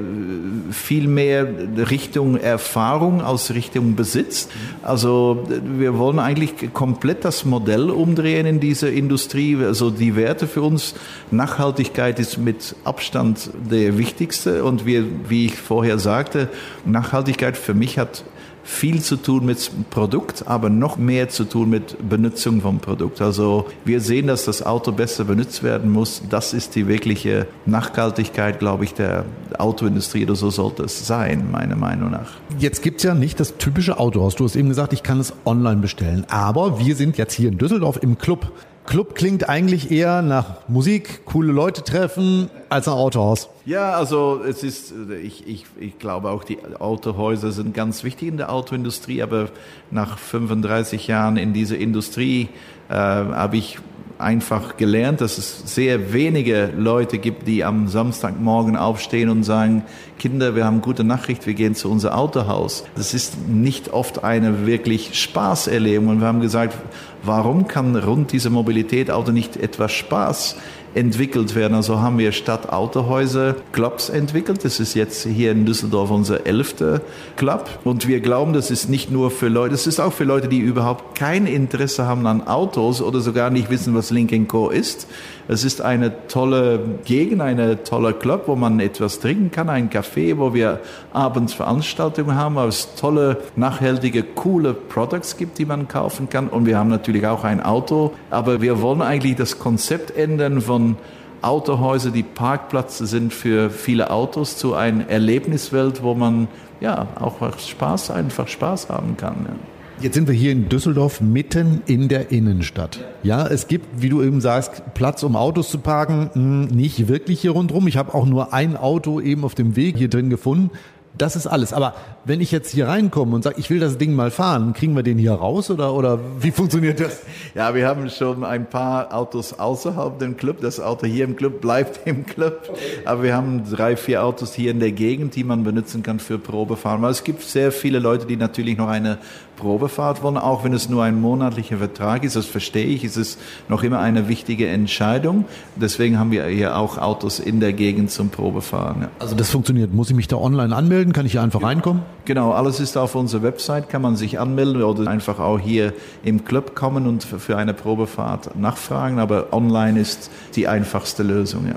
viel 0.70 1.08
mehr 1.08 1.48
Richtung 1.90 2.38
Erfahrung 2.38 3.24
als 3.24 3.56
Richtung 3.56 3.96
Besitz. 3.96 4.50
Also 4.84 5.48
wir 5.80 5.98
wollen 5.98 6.20
eigentlich 6.20 6.72
komplett 6.74 7.26
das 7.26 7.44
Modell 7.44 7.90
umdrehen 7.90 8.46
in 8.46 8.60
dieser 8.60 8.92
Industrie. 8.92 9.58
Also 9.66 9.90
die 9.90 10.16
Werte 10.16 10.46
für 10.46 10.62
uns, 10.62 10.94
Nachhaltigkeit 11.32 12.20
ist 12.20 12.38
mit 12.38 12.76
Abstand 12.84 13.50
der 13.68 13.98
wichtigste 13.98 14.64
und 14.64 14.86
wir, 14.86 15.06
wie 15.28 15.48
ich 15.48 15.56
vorher 15.56 15.98
sagte, 15.98 16.50
Nachhaltigkeit 16.86 17.58
für 17.58 17.74
mich 17.74 17.98
hat 17.98 18.24
viel 18.66 19.00
zu 19.00 19.16
tun 19.16 19.46
mit 19.46 19.70
Produkt, 19.92 20.48
aber 20.48 20.70
noch 20.70 20.98
mehr 20.98 21.30
zu 21.30 21.44
tun 21.44 21.70
mit 21.70 22.10
Benutzung 22.10 22.62
vom 22.62 22.80
Produkt. 22.80 23.22
Also 23.22 23.68
wir 23.86 24.02
sehen, 24.02 24.26
dass 24.26 24.46
das 24.46 24.66
Auto 24.66 24.92
besser 24.92 25.24
benutzt 25.24 25.62
werden 25.62 25.92
muss. 25.92 26.24
Das 26.30 26.54
ist 26.54 26.76
die 26.76 26.88
wirkliche 26.88 27.48
Nachhaltigkeit, 27.68 28.58
glaube 28.58 28.84
ich, 28.84 28.96
der 28.96 29.26
Autoindustrie 29.60 30.24
oder 30.26 30.36
so 30.36 30.50
sollte 30.50 30.84
es 30.84 31.06
sein, 31.06 31.52
meiner 31.52 31.76
Meinung 31.76 32.10
nach. 32.10 32.32
Jetzt 32.58 32.82
gibt 32.82 32.98
es 32.98 33.04
ja 33.04 33.14
nicht 33.14 33.40
das 33.40 33.58
typische 33.58 34.00
Autohaus. 34.00 34.36
Du 34.36 34.44
hast 34.44 34.56
eben 34.56 34.70
gesagt, 34.70 34.94
ich 34.94 35.04
kann 35.04 35.20
es 35.20 35.34
online 35.46 35.78
bestellen. 35.78 36.26
Aber 36.30 36.80
wir 36.80 36.96
sind 36.96 37.18
jetzt 37.18 37.34
hier 37.34 37.50
in 37.50 37.60
Düsseldorf 37.60 38.00
im 38.02 38.18
Club. 38.18 38.52
Club 38.86 39.16
klingt 39.16 39.50
eigentlich 39.50 39.90
eher 39.92 40.22
nach 40.22 40.68
Musik, 40.68 41.26
coole 41.26 41.52
Leute 41.52 41.84
treffen, 41.84 42.50
als 42.70 42.88
ein 42.88 42.94
Autohaus. 42.94 43.50
Ja, 43.66 43.92
also 43.94 44.42
es 44.48 44.64
ist, 44.64 44.94
ich, 45.24 45.48
ich, 45.48 45.66
ich 45.80 45.98
glaube 45.98 46.30
auch, 46.30 46.44
die 46.44 46.60
Autohäuser 46.80 47.52
sind 47.52 47.74
ganz 47.74 48.04
wichtig 48.04 48.28
in 48.28 48.38
der 48.38 48.52
Autoindustrie, 48.52 49.24
aber 49.24 49.50
nach 49.90 50.20
35 50.20 51.08
Jahren 51.08 51.38
in 51.38 51.54
dieser 51.54 51.78
Industrie 51.78 52.50
äh, 52.90 52.94
habe 52.94 53.58
ich 53.58 53.80
einfach 54.18 54.78
gelernt, 54.78 55.22
dass 55.22 55.38
es 55.38 55.74
sehr 55.74 56.14
wenige 56.14 56.72
Leute 56.78 57.18
gibt, 57.18 57.48
die 57.48 57.64
am 57.64 57.88
Samstagmorgen 57.88 58.78
aufstehen 58.78 59.30
und 59.30 59.44
sagen, 59.44 59.84
Kinder, 60.20 60.56
wir 60.56 60.66
haben 60.66 60.82
gute 60.82 61.04
Nachricht, 61.04 61.46
wir 61.46 61.54
gehen 61.54 61.76
zu 61.76 61.92
unser 61.92 62.18
Autohaus. 62.18 62.86
Das 62.96 63.14
ist 63.14 63.48
nicht 63.48 63.92
oft 63.92 64.24
eine 64.24 64.66
wirklich 64.66 65.20
Spaßerlebung. 65.20 66.08
Und 66.08 66.22
wir 66.22 66.28
haben 66.28 66.40
gesagt, 66.40 66.78
warum 67.26 67.68
kann 67.68 67.96
rund 67.96 68.32
diese 68.32 68.50
Mobilität 68.50 69.12
Auto 69.12 69.32
nicht 69.32 69.58
etwas 69.58 69.92
Spaß 69.92 70.56
entwickelt 70.96 71.56
werden. 71.56 71.76
Also 71.76 72.00
haben 72.00 72.18
wir 72.18 72.32
statt 72.32 72.70
Autohäuser 72.70 73.56
Clubs 73.74 74.10
entwickelt. 74.10 74.64
Das 74.64 74.80
ist 74.80 74.96
jetzt 74.96 75.26
hier 75.26 75.52
in 75.52 75.66
Düsseldorf 75.66 76.10
unser 76.10 76.48
elfter 76.48 77.02
Club. 77.36 77.68
Und 77.84 78.08
wir 78.08 78.22
glauben, 78.22 78.54
das 78.54 78.72
ist 78.72 78.90
nicht 78.90 79.12
nur 79.12 79.30
für 79.30 79.50
Leute, 79.50 79.72
das 79.72 79.88
ist 79.88 80.00
auch 80.00 80.14
für 80.14 80.24
Leute, 80.24 80.48
die 80.48 80.60
überhaupt 80.60 81.20
kein 81.20 81.46
Interesse 81.46 82.06
haben 82.06 82.26
an 82.26 82.48
Autos 82.48 83.02
oder 83.02 83.20
sogar 83.20 83.50
nicht 83.50 83.70
wissen, 83.70 83.94
was 83.94 84.10
Link 84.10 84.48
Co. 84.48 84.70
ist. 84.70 85.08
Es 85.48 85.64
ist 85.64 85.82
eine 85.82 86.28
tolle 86.28 86.80
Gegend, 87.06 87.42
eine 87.42 87.84
tolle 87.84 88.14
Club, 88.14 88.44
wo 88.48 88.56
man 88.56 88.80
etwas 88.80 89.20
trinken 89.20 89.52
kann, 89.52 89.70
ein 89.70 89.92
Café, 89.92 90.38
wo 90.38 90.56
wir 90.56 90.80
abends 91.14 91.54
Veranstaltungen 91.54 92.36
haben, 92.36 92.56
wo 92.56 92.62
es 92.62 92.96
tolle, 92.96 93.38
nachhaltige, 93.56 94.24
coole 94.24 94.74
Products 94.74 95.38
gibt, 95.38 95.60
die 95.60 95.66
man 95.66 95.88
kaufen 95.88 96.30
kann. 96.30 96.48
Und 96.48 96.66
wir 96.66 96.80
haben 96.80 96.90
natürlich 96.90 97.28
auch 97.28 97.44
ein 97.44 97.62
Auto. 97.62 98.14
Aber 98.32 98.62
wir 98.62 98.82
wollen 98.82 99.04
eigentlich 99.04 99.36
das 99.36 99.60
Konzept 99.60 100.18
ändern 100.18 100.62
von 100.62 100.98
Autohäuser, 101.44 102.10
die 102.10 102.24
Parkplätze 102.24 103.06
sind 103.06 103.32
für 103.32 103.70
viele 103.70 104.10
Autos, 104.10 104.58
zu 104.58 104.74
einer 104.74 105.08
Erlebniswelt, 105.10 106.02
wo 106.02 106.16
man 106.16 106.48
ja 106.80 107.08
auch 107.20 107.36
Spaß, 107.60 108.10
einfach 108.10 108.48
Spaß 108.48 108.90
haben 108.90 109.16
kann. 109.16 109.46
Ja. 109.48 109.75
Jetzt 110.02 110.16
sind 110.16 110.28
wir 110.28 110.36
hier 110.36 110.52
in 110.52 110.68
Düsseldorf 110.68 111.22
mitten 111.22 111.82
in 111.86 112.10
der 112.10 112.30
Innenstadt. 112.30 113.00
Ja, 113.24 113.48
es 113.48 113.70
gibt, 113.70 114.02
wie 114.02 114.10
du 114.10 114.22
eben 114.22 114.42
sagst, 114.42 114.84
Platz, 114.94 115.24
um 115.24 115.38
Autos 115.38 115.70
zu 115.70 115.80
parken, 115.80 116.30
hm, 116.34 116.66
nicht 116.66 117.08
wirklich 117.08 117.40
hier 117.40 117.52
rundherum. 117.52 117.88
Ich 117.88 117.96
habe 117.96 118.14
auch 118.14 118.26
nur 118.26 118.54
ein 118.54 118.76
Auto 118.76 119.22
eben 119.22 119.46
auf 119.46 119.56
dem 119.56 119.78
Weg 119.78 119.98
hier 119.98 120.10
drin 120.10 120.30
gefunden. 120.30 120.72
Das 121.18 121.38
ist 121.38 121.48
alles. 121.48 121.72
Aber 121.72 121.96
wenn 122.26 122.42
ich 122.42 122.52
jetzt 122.52 122.72
hier 122.72 122.88
reinkomme 122.88 123.36
und 123.36 123.44
sage, 123.44 123.56
ich 123.60 123.70
will 123.70 123.80
das 123.80 123.98
Ding 123.98 124.14
mal 124.14 124.32
fahren, 124.32 124.74
kriegen 124.74 124.96
wir 124.96 125.04
den 125.04 125.18
hier 125.20 125.34
raus 125.34 125.70
oder, 125.70 125.94
oder 125.94 126.20
wie 126.40 126.52
funktioniert 126.52 127.00
das? 127.00 127.22
Ja, 127.54 127.76
wir 127.76 127.88
haben 127.88 128.10
schon 128.10 128.44
ein 128.44 128.68
paar 128.68 129.14
Autos 129.14 129.54
außerhalb 129.54 130.18
dem 130.18 130.36
Club. 130.36 130.60
Das 130.62 130.80
Auto 130.80 131.06
hier 131.06 131.24
im 131.24 131.36
Club 131.36 131.62
bleibt 131.62 132.02
im 132.06 132.26
Club. 132.26 132.76
Aber 133.06 133.24
wir 133.24 133.36
haben 133.36 133.64
drei, 133.70 133.96
vier 133.96 134.24
Autos 134.24 134.54
hier 134.54 134.72
in 134.72 134.80
der 134.80 134.92
Gegend, 134.92 135.36
die 135.36 135.44
man 135.44 135.64
benutzen 135.64 136.02
kann 136.02 136.20
für 136.20 136.40
Probefahren. 136.40 137.02
Weil 137.02 137.12
es 137.12 137.24
gibt 137.24 137.44
sehr 137.44 137.72
viele 137.72 138.00
Leute, 138.00 138.26
die 138.26 138.38
natürlich 138.38 138.78
noch 138.78 138.88
eine 138.88 139.20
Probefahrt 139.58 140.24
wollen, 140.24 140.38
auch 140.38 140.64
wenn 140.64 140.74
es 140.74 140.90
nur 140.90 141.04
ein 141.04 141.22
monatlicher 141.22 141.78
Vertrag 141.78 142.24
ist. 142.24 142.36
Das 142.36 142.46
verstehe 142.46 142.88
ich. 142.88 143.04
Es 143.04 143.18
ist 143.18 143.40
noch 143.70 143.84
immer 143.84 144.00
eine 144.00 144.28
wichtige 144.28 144.68
Entscheidung. 144.68 145.46
Deswegen 145.76 146.20
haben 146.20 146.32
wir 146.32 146.46
hier 146.48 146.78
auch 146.78 146.98
Autos 146.98 147.40
in 147.40 147.60
der 147.60 147.74
Gegend 147.74 148.10
zum 148.10 148.30
Probefahren. 148.30 149.04
Ja. 149.04 149.10
Also 149.20 149.36
das 149.36 149.52
funktioniert. 149.52 149.94
Muss 149.94 150.10
ich 150.10 150.16
mich 150.16 150.28
da 150.28 150.38
online 150.38 150.76
anmelden? 150.76 151.14
Kann 151.14 151.26
ich 151.26 151.34
hier 151.34 151.44
einfach 151.44 151.62
reinkommen? 151.62 152.02
Genau, 152.26 152.54
alles 152.54 152.80
ist 152.80 152.98
auf 152.98 153.14
unserer 153.14 153.44
Website, 153.44 153.88
kann 153.88 154.02
man 154.02 154.16
sich 154.16 154.40
anmelden 154.40 154.82
oder 154.82 155.10
einfach 155.10 155.40
auch 155.40 155.60
hier 155.60 155.94
im 156.24 156.44
Club 156.44 156.76
kommen 156.76 157.06
und 157.06 157.24
für 157.24 157.56
eine 157.56 157.76
Probefahrt 157.76 158.56
nachfragen. 158.56 159.20
Aber 159.20 159.54
online 159.54 160.00
ist 160.00 160.32
die 160.56 160.68
einfachste 160.68 161.22
Lösung, 161.22 161.68
ja. 161.68 161.76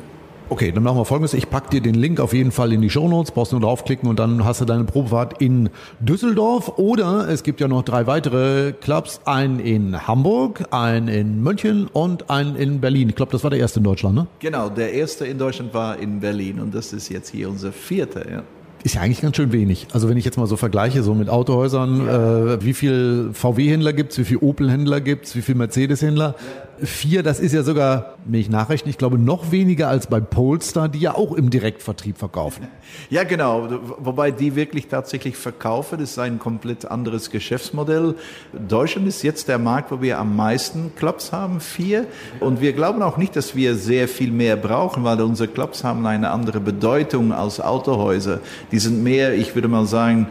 Okay, 0.51 0.73
dann 0.73 0.83
machen 0.83 0.97
wir 0.97 1.05
folgendes. 1.05 1.35
Ich 1.35 1.51
packe 1.51 1.69
dir 1.69 1.83
den 1.83 1.95
Link 1.95 2.19
auf 2.21 2.33
jeden 2.33 2.53
Fall 2.53 2.73
in 2.73 2.81
die 2.81 2.89
Show 2.89 3.07
Notes, 3.07 3.33
brauchst 3.33 3.53
nur 3.53 3.61
draufklicken 3.61 4.09
und 4.09 4.19
dann 4.19 4.47
hast 4.47 4.63
du 4.63 4.65
deine 4.65 4.85
Probefahrt 4.85 5.43
in 5.43 5.69
Düsseldorf. 6.01 6.79
Oder 6.79 7.29
es 7.29 7.43
gibt 7.43 7.61
ja 7.61 7.69
noch 7.69 7.83
drei 7.83 8.07
weitere 8.07 8.73
Clubs, 8.73 9.21
einen 9.27 9.61
in 9.61 10.09
Hamburg, 10.09 10.65
einen 10.71 11.09
in 11.09 11.43
München 11.43 11.89
und 11.93 12.31
einen 12.31 12.57
in 12.57 12.81
Berlin. 12.81 13.11
Ich 13.11 13.17
glaube, 13.17 13.33
das 13.33 13.45
war 13.45 13.51
der 13.51 13.59
erste 13.59 13.81
in 13.81 13.85
Deutschland, 13.85 14.15
ne? 14.15 14.27
Genau, 14.39 14.71
der 14.71 14.95
erste 14.95 15.27
in 15.27 15.37
Deutschland 15.37 15.75
war 15.75 15.99
in 15.99 16.21
Berlin 16.21 16.61
und 16.61 16.75
das 16.75 16.95
ist 16.95 17.11
jetzt 17.11 17.29
hier 17.29 17.51
unser 17.51 17.71
vierter, 17.71 18.31
ja 18.31 18.43
ist 18.85 18.95
ja 18.95 19.01
eigentlich 19.01 19.21
ganz 19.21 19.37
schön 19.37 19.53
wenig. 19.53 19.89
Also 19.93 20.09
wenn 20.09 20.17
ich 20.17 20.25
jetzt 20.25 20.39
mal 20.39 20.47
so 20.47 20.57
vergleiche, 20.57 21.03
so 21.03 21.15
mit 21.15 21.29
Autohäusern, 21.29 22.07
ja. 22.07 22.55
äh, 22.55 22.65
wie 22.65 22.75
viel 22.75 23.31
VW-Händler 23.33 23.93
gibt's, 23.93 24.19
wie 24.19 24.25
viel 24.25 24.39
Opel-Händler 24.39 25.01
gibt's, 25.01 25.35
wie 25.35 25.43
viel 25.43 25.55
Mercedes-Händler. 25.55 26.35
Vier, 26.83 27.23
das 27.23 27.41
ist 27.41 27.53
ja 27.53 27.63
sogar, 27.63 28.15
wenn 28.25 28.41
ich 28.41 28.49
nachrechne, 28.49 28.91
ich 28.91 28.99
glaube 28.99 29.19
noch 29.19 29.51
weniger 29.51 29.89
als 29.89 30.07
bei 30.07 30.21
Polestar, 30.21 30.89
die 30.89 31.01
ja 31.01 31.15
auch 31.15 31.33
im 31.33 31.51
Direktvertrieb 31.51 32.19
verkaufen. 32.19 32.69
Ja, 33.11 33.25
genau. 33.25 33.69
Wobei 33.99 34.31
die 34.31 34.55
wirklich 34.55 34.89
tatsächlich 34.89 35.37
verkaufen, 35.37 35.99
das 35.99 36.13
ist 36.13 36.19
ein 36.19 36.39
komplett 36.39 36.85
anderes 36.91 37.31
Geschäftsmodell. 37.31 38.15
Deutschland 38.53 39.07
ist 39.09 39.23
jetzt 39.23 39.49
der 39.49 39.59
Markt, 39.59 39.91
wo 39.91 40.01
wir 40.01 40.19
am 40.19 40.37
meisten 40.37 40.95
Clubs 40.97 41.33
haben, 41.33 41.61
vier. 41.61 42.07
Und 42.41 42.61
wir 42.61 42.73
glauben 42.73 43.03
auch 43.03 43.17
nicht, 43.17 43.37
dass 43.37 43.55
wir 43.55 43.77
sehr 43.77 44.09
viel 44.09 44.31
mehr 44.31 44.57
brauchen, 44.57 45.05
weil 45.05 45.21
unsere 45.21 45.49
Clubs 45.49 45.85
haben 45.85 46.07
eine 46.07 46.31
andere 46.31 46.61
Bedeutung 46.61 47.33
als 47.33 47.61
Autohäuser. 47.61 48.41
Die 48.73 48.79
sind 48.79 49.03
mehr, 49.03 49.35
ich 49.35 49.55
würde 49.55 49.69
mal 49.69 49.87
sagen, 49.87 50.29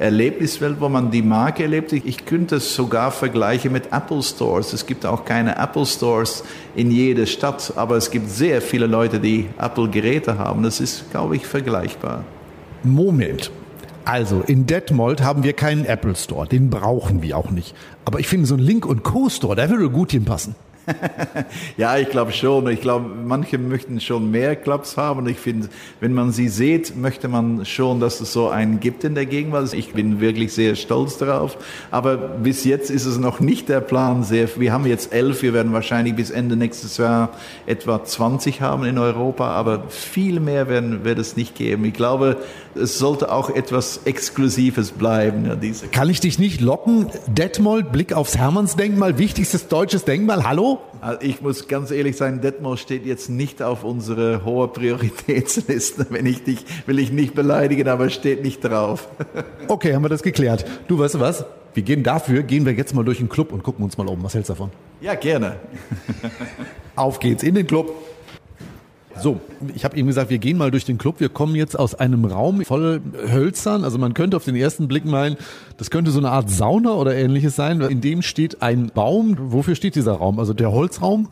Erlebniswelt, 0.00 0.80
wo 0.80 0.88
man 0.88 1.10
die 1.10 1.20
Marke 1.20 1.64
erlebt. 1.64 1.92
Ich 1.92 2.24
könnte 2.24 2.56
es 2.56 2.74
sogar 2.74 3.12
vergleichen 3.12 3.70
mit 3.70 3.92
Apple 3.92 4.22
Stores. 4.22 4.72
Es 4.72 4.86
gibt 4.86 5.04
auch 5.04 5.26
keine 5.26 5.56
Apple 5.58 5.84
Stores 5.84 6.42
in 6.74 6.90
jeder 6.90 7.26
Stadt, 7.26 7.74
aber 7.76 7.96
es 7.96 8.10
gibt 8.10 8.30
sehr 8.30 8.62
viele 8.62 8.86
Leute, 8.86 9.20
die 9.20 9.50
Apple-Geräte 9.58 10.38
haben. 10.38 10.62
Das 10.62 10.80
ist, 10.80 11.10
glaube 11.10 11.36
ich, 11.36 11.46
vergleichbar. 11.46 12.24
Moment. 12.82 13.50
Also 14.06 14.42
in 14.46 14.66
Detmold 14.66 15.22
haben 15.22 15.42
wir 15.42 15.52
keinen 15.52 15.84
Apple 15.84 16.16
Store, 16.16 16.48
den 16.48 16.70
brauchen 16.70 17.20
wir 17.20 17.36
auch 17.36 17.50
nicht. 17.50 17.74
Aber 18.06 18.20
ich 18.20 18.26
finde 18.26 18.46
so 18.46 18.54
ein 18.54 18.60
Link 18.60 18.86
und 18.86 19.02
Co 19.04 19.28
Store, 19.28 19.54
der 19.54 19.68
würde 19.68 19.90
gut 19.90 20.12
hinpassen. 20.12 20.54
ja, 21.76 21.96
ich 21.98 22.08
glaube 22.08 22.32
schon. 22.32 22.68
Ich 22.68 22.80
glaube, 22.80 23.10
manche 23.24 23.58
möchten 23.58 24.00
schon 24.00 24.30
mehr 24.30 24.56
Clubs 24.56 24.96
haben. 24.96 25.26
Ich 25.28 25.38
finde, 25.38 25.68
wenn 26.00 26.12
man 26.12 26.32
sie 26.32 26.48
sieht, 26.48 26.96
möchte 26.96 27.28
man 27.28 27.64
schon, 27.64 28.00
dass 28.00 28.20
es 28.20 28.32
so 28.32 28.48
einen 28.48 28.80
gibt 28.80 29.04
in 29.04 29.14
der 29.14 29.26
Gegenwart. 29.26 29.72
Ich 29.74 29.92
bin 29.92 30.20
wirklich 30.20 30.52
sehr 30.52 30.74
stolz 30.76 31.18
darauf. 31.18 31.56
Aber 31.90 32.16
bis 32.16 32.64
jetzt 32.64 32.90
ist 32.90 33.06
es 33.06 33.18
noch 33.18 33.40
nicht 33.40 33.68
der 33.68 33.80
Plan. 33.80 34.22
Sehr, 34.22 34.48
wir 34.56 34.72
haben 34.72 34.86
jetzt 34.86 35.12
elf. 35.12 35.42
Wir 35.42 35.52
werden 35.52 35.72
wahrscheinlich 35.72 36.14
bis 36.14 36.30
Ende 36.30 36.56
nächstes 36.56 36.96
Jahr 36.96 37.30
etwa 37.66 38.02
20 38.02 38.60
haben 38.60 38.84
in 38.84 38.98
Europa. 38.98 39.50
Aber 39.50 39.84
viel 39.88 40.40
mehr 40.40 40.68
werden, 40.68 41.04
wird 41.04 41.18
es 41.18 41.36
nicht 41.36 41.54
geben. 41.54 41.84
Ich 41.84 41.94
glaube, 41.94 42.38
es 42.74 42.98
sollte 42.98 43.32
auch 43.32 43.50
etwas 43.50 44.00
Exklusives 44.04 44.92
bleiben. 44.92 45.46
Ja, 45.46 45.56
diese. 45.56 45.88
Kann 45.88 46.08
ich 46.08 46.20
dich 46.20 46.38
nicht 46.38 46.60
locken? 46.60 47.06
Detmold, 47.26 47.92
Blick 47.92 48.12
aufs 48.12 48.36
Hermannsdenkmal, 48.36 49.18
wichtigstes 49.18 49.68
deutsches 49.68 50.04
Denkmal. 50.04 50.44
Hallo? 50.44 50.79
Also 51.00 51.20
ich 51.22 51.40
muss 51.40 51.66
ganz 51.68 51.90
ehrlich 51.90 52.16
sein, 52.16 52.40
Detmold 52.40 52.78
steht 52.78 53.06
jetzt 53.06 53.30
nicht 53.30 53.62
auf 53.62 53.84
unsere 53.84 54.44
hohe 54.44 54.68
Prioritätsliste. 54.68 56.06
Wenn 56.10 56.26
ich 56.26 56.44
dich, 56.44 56.64
will 56.86 56.98
ich 56.98 57.10
nicht 57.12 57.34
beleidigen, 57.34 57.88
aber 57.88 58.10
steht 58.10 58.42
nicht 58.42 58.60
drauf. 58.60 59.08
Okay, 59.68 59.94
haben 59.94 60.02
wir 60.02 60.08
das 60.08 60.22
geklärt. 60.24 60.64
Du 60.88 60.98
weißt 60.98 61.14
du 61.14 61.20
was? 61.20 61.44
Wir 61.74 61.84
gehen 61.84 62.02
dafür, 62.02 62.42
gehen 62.42 62.66
wir 62.66 62.72
jetzt 62.72 62.92
mal 62.92 63.04
durch 63.04 63.18
den 63.18 63.28
Club 63.28 63.52
und 63.52 63.62
gucken 63.62 63.84
uns 63.84 63.96
mal 63.96 64.08
um. 64.08 64.22
Was 64.24 64.34
hältst 64.34 64.48
du 64.48 64.54
davon? 64.54 64.70
Ja, 65.00 65.14
gerne. 65.14 65.56
Auf 66.96 67.20
geht's 67.20 67.44
in 67.44 67.54
den 67.54 67.66
Club. 67.66 67.94
So, 69.16 69.40
ich 69.74 69.84
habe 69.84 69.96
eben 69.96 70.06
gesagt, 70.06 70.30
wir 70.30 70.38
gehen 70.38 70.56
mal 70.56 70.70
durch 70.70 70.84
den 70.84 70.96
Club. 70.96 71.16
Wir 71.18 71.28
kommen 71.28 71.54
jetzt 71.54 71.78
aus 71.78 71.94
einem 71.94 72.24
Raum 72.24 72.64
voll 72.64 73.00
Hölzern. 73.30 73.84
Also 73.84 73.98
man 73.98 74.14
könnte 74.14 74.36
auf 74.36 74.44
den 74.44 74.56
ersten 74.56 74.88
Blick 74.88 75.04
meinen, 75.04 75.36
das 75.76 75.90
könnte 75.90 76.10
so 76.10 76.18
eine 76.18 76.30
Art 76.30 76.48
Sauna 76.48 76.92
oder 76.92 77.14
ähnliches 77.14 77.56
sein. 77.56 77.80
In 77.80 78.00
dem 78.00 78.22
steht 78.22 78.62
ein 78.62 78.90
Baum. 78.94 79.36
Wofür 79.38 79.74
steht 79.74 79.94
dieser 79.94 80.12
Raum? 80.12 80.38
Also 80.38 80.54
der 80.54 80.72
Holzraum? 80.72 81.28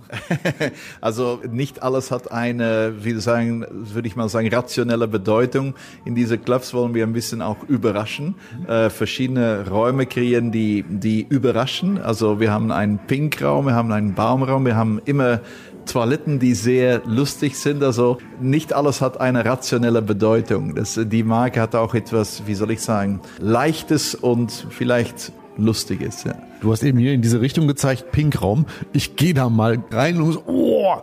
also 1.00 1.40
nicht 1.50 1.82
alles 1.82 2.11
hat 2.11 2.32
eine, 2.32 2.94
wie 3.00 3.14
sagen, 3.14 3.64
würde 3.70 4.08
ich 4.08 4.16
mal 4.16 4.28
sagen, 4.28 4.49
rationelle 4.52 5.08
Bedeutung. 5.08 5.75
In 6.04 6.14
diese 6.14 6.37
Clubs 6.37 6.75
wollen 6.75 6.94
wir 6.94 7.06
ein 7.06 7.12
bisschen 7.12 7.42
auch 7.42 7.62
überraschen, 7.68 8.35
äh, 8.66 8.90
verschiedene 8.90 9.68
Räume 9.68 10.06
kreieren, 10.06 10.52
die 10.52 10.85
die 10.88 11.26
überraschen. 11.28 11.99
Also 11.99 12.40
wir 12.40 12.50
haben 12.50 12.70
einen 12.73 12.99
Pinkraum, 12.99 13.66
wir 13.66 13.75
haben 13.75 13.92
einen 13.92 14.14
Baumraum, 14.14 14.64
wir 14.66 14.76
haben 14.76 15.00
immer 15.04 15.40
Toiletten, 15.88 16.38
die 16.38 16.54
sehr 16.54 17.02
lustig 17.04 17.57
sind. 17.59 17.83
Also 17.83 18.18
nicht 18.40 18.73
alles 18.73 19.00
hat 19.00 19.21
eine 19.21 19.45
rationelle 19.45 20.02
Bedeutung. 20.02 20.75
Das, 20.75 20.99
die 21.02 21.23
Marke 21.23 21.61
hat 21.61 21.75
auch 21.75 21.95
etwas, 21.95 22.47
wie 22.47 22.54
soll 22.54 22.71
ich 22.71 22.80
sagen, 22.80 23.21
Leichtes 23.40 24.14
und 24.14 24.66
vielleicht 24.71 25.33
Lustiges. 25.57 26.25
Ja. 26.25 26.35
Du 26.61 26.73
hast 26.73 26.83
eben 26.83 26.99
hier 26.99 27.12
in 27.12 27.23
diese 27.23 27.40
Richtung 27.40 27.66
gezeigt, 27.66 28.12
Pinkraum. 28.12 28.66
Ich 28.92 29.16
gehe 29.16 29.35
da 29.35 29.49
mal 29.49 29.83
rein 29.90 30.21
und 30.21 30.38
oh, 30.47 30.97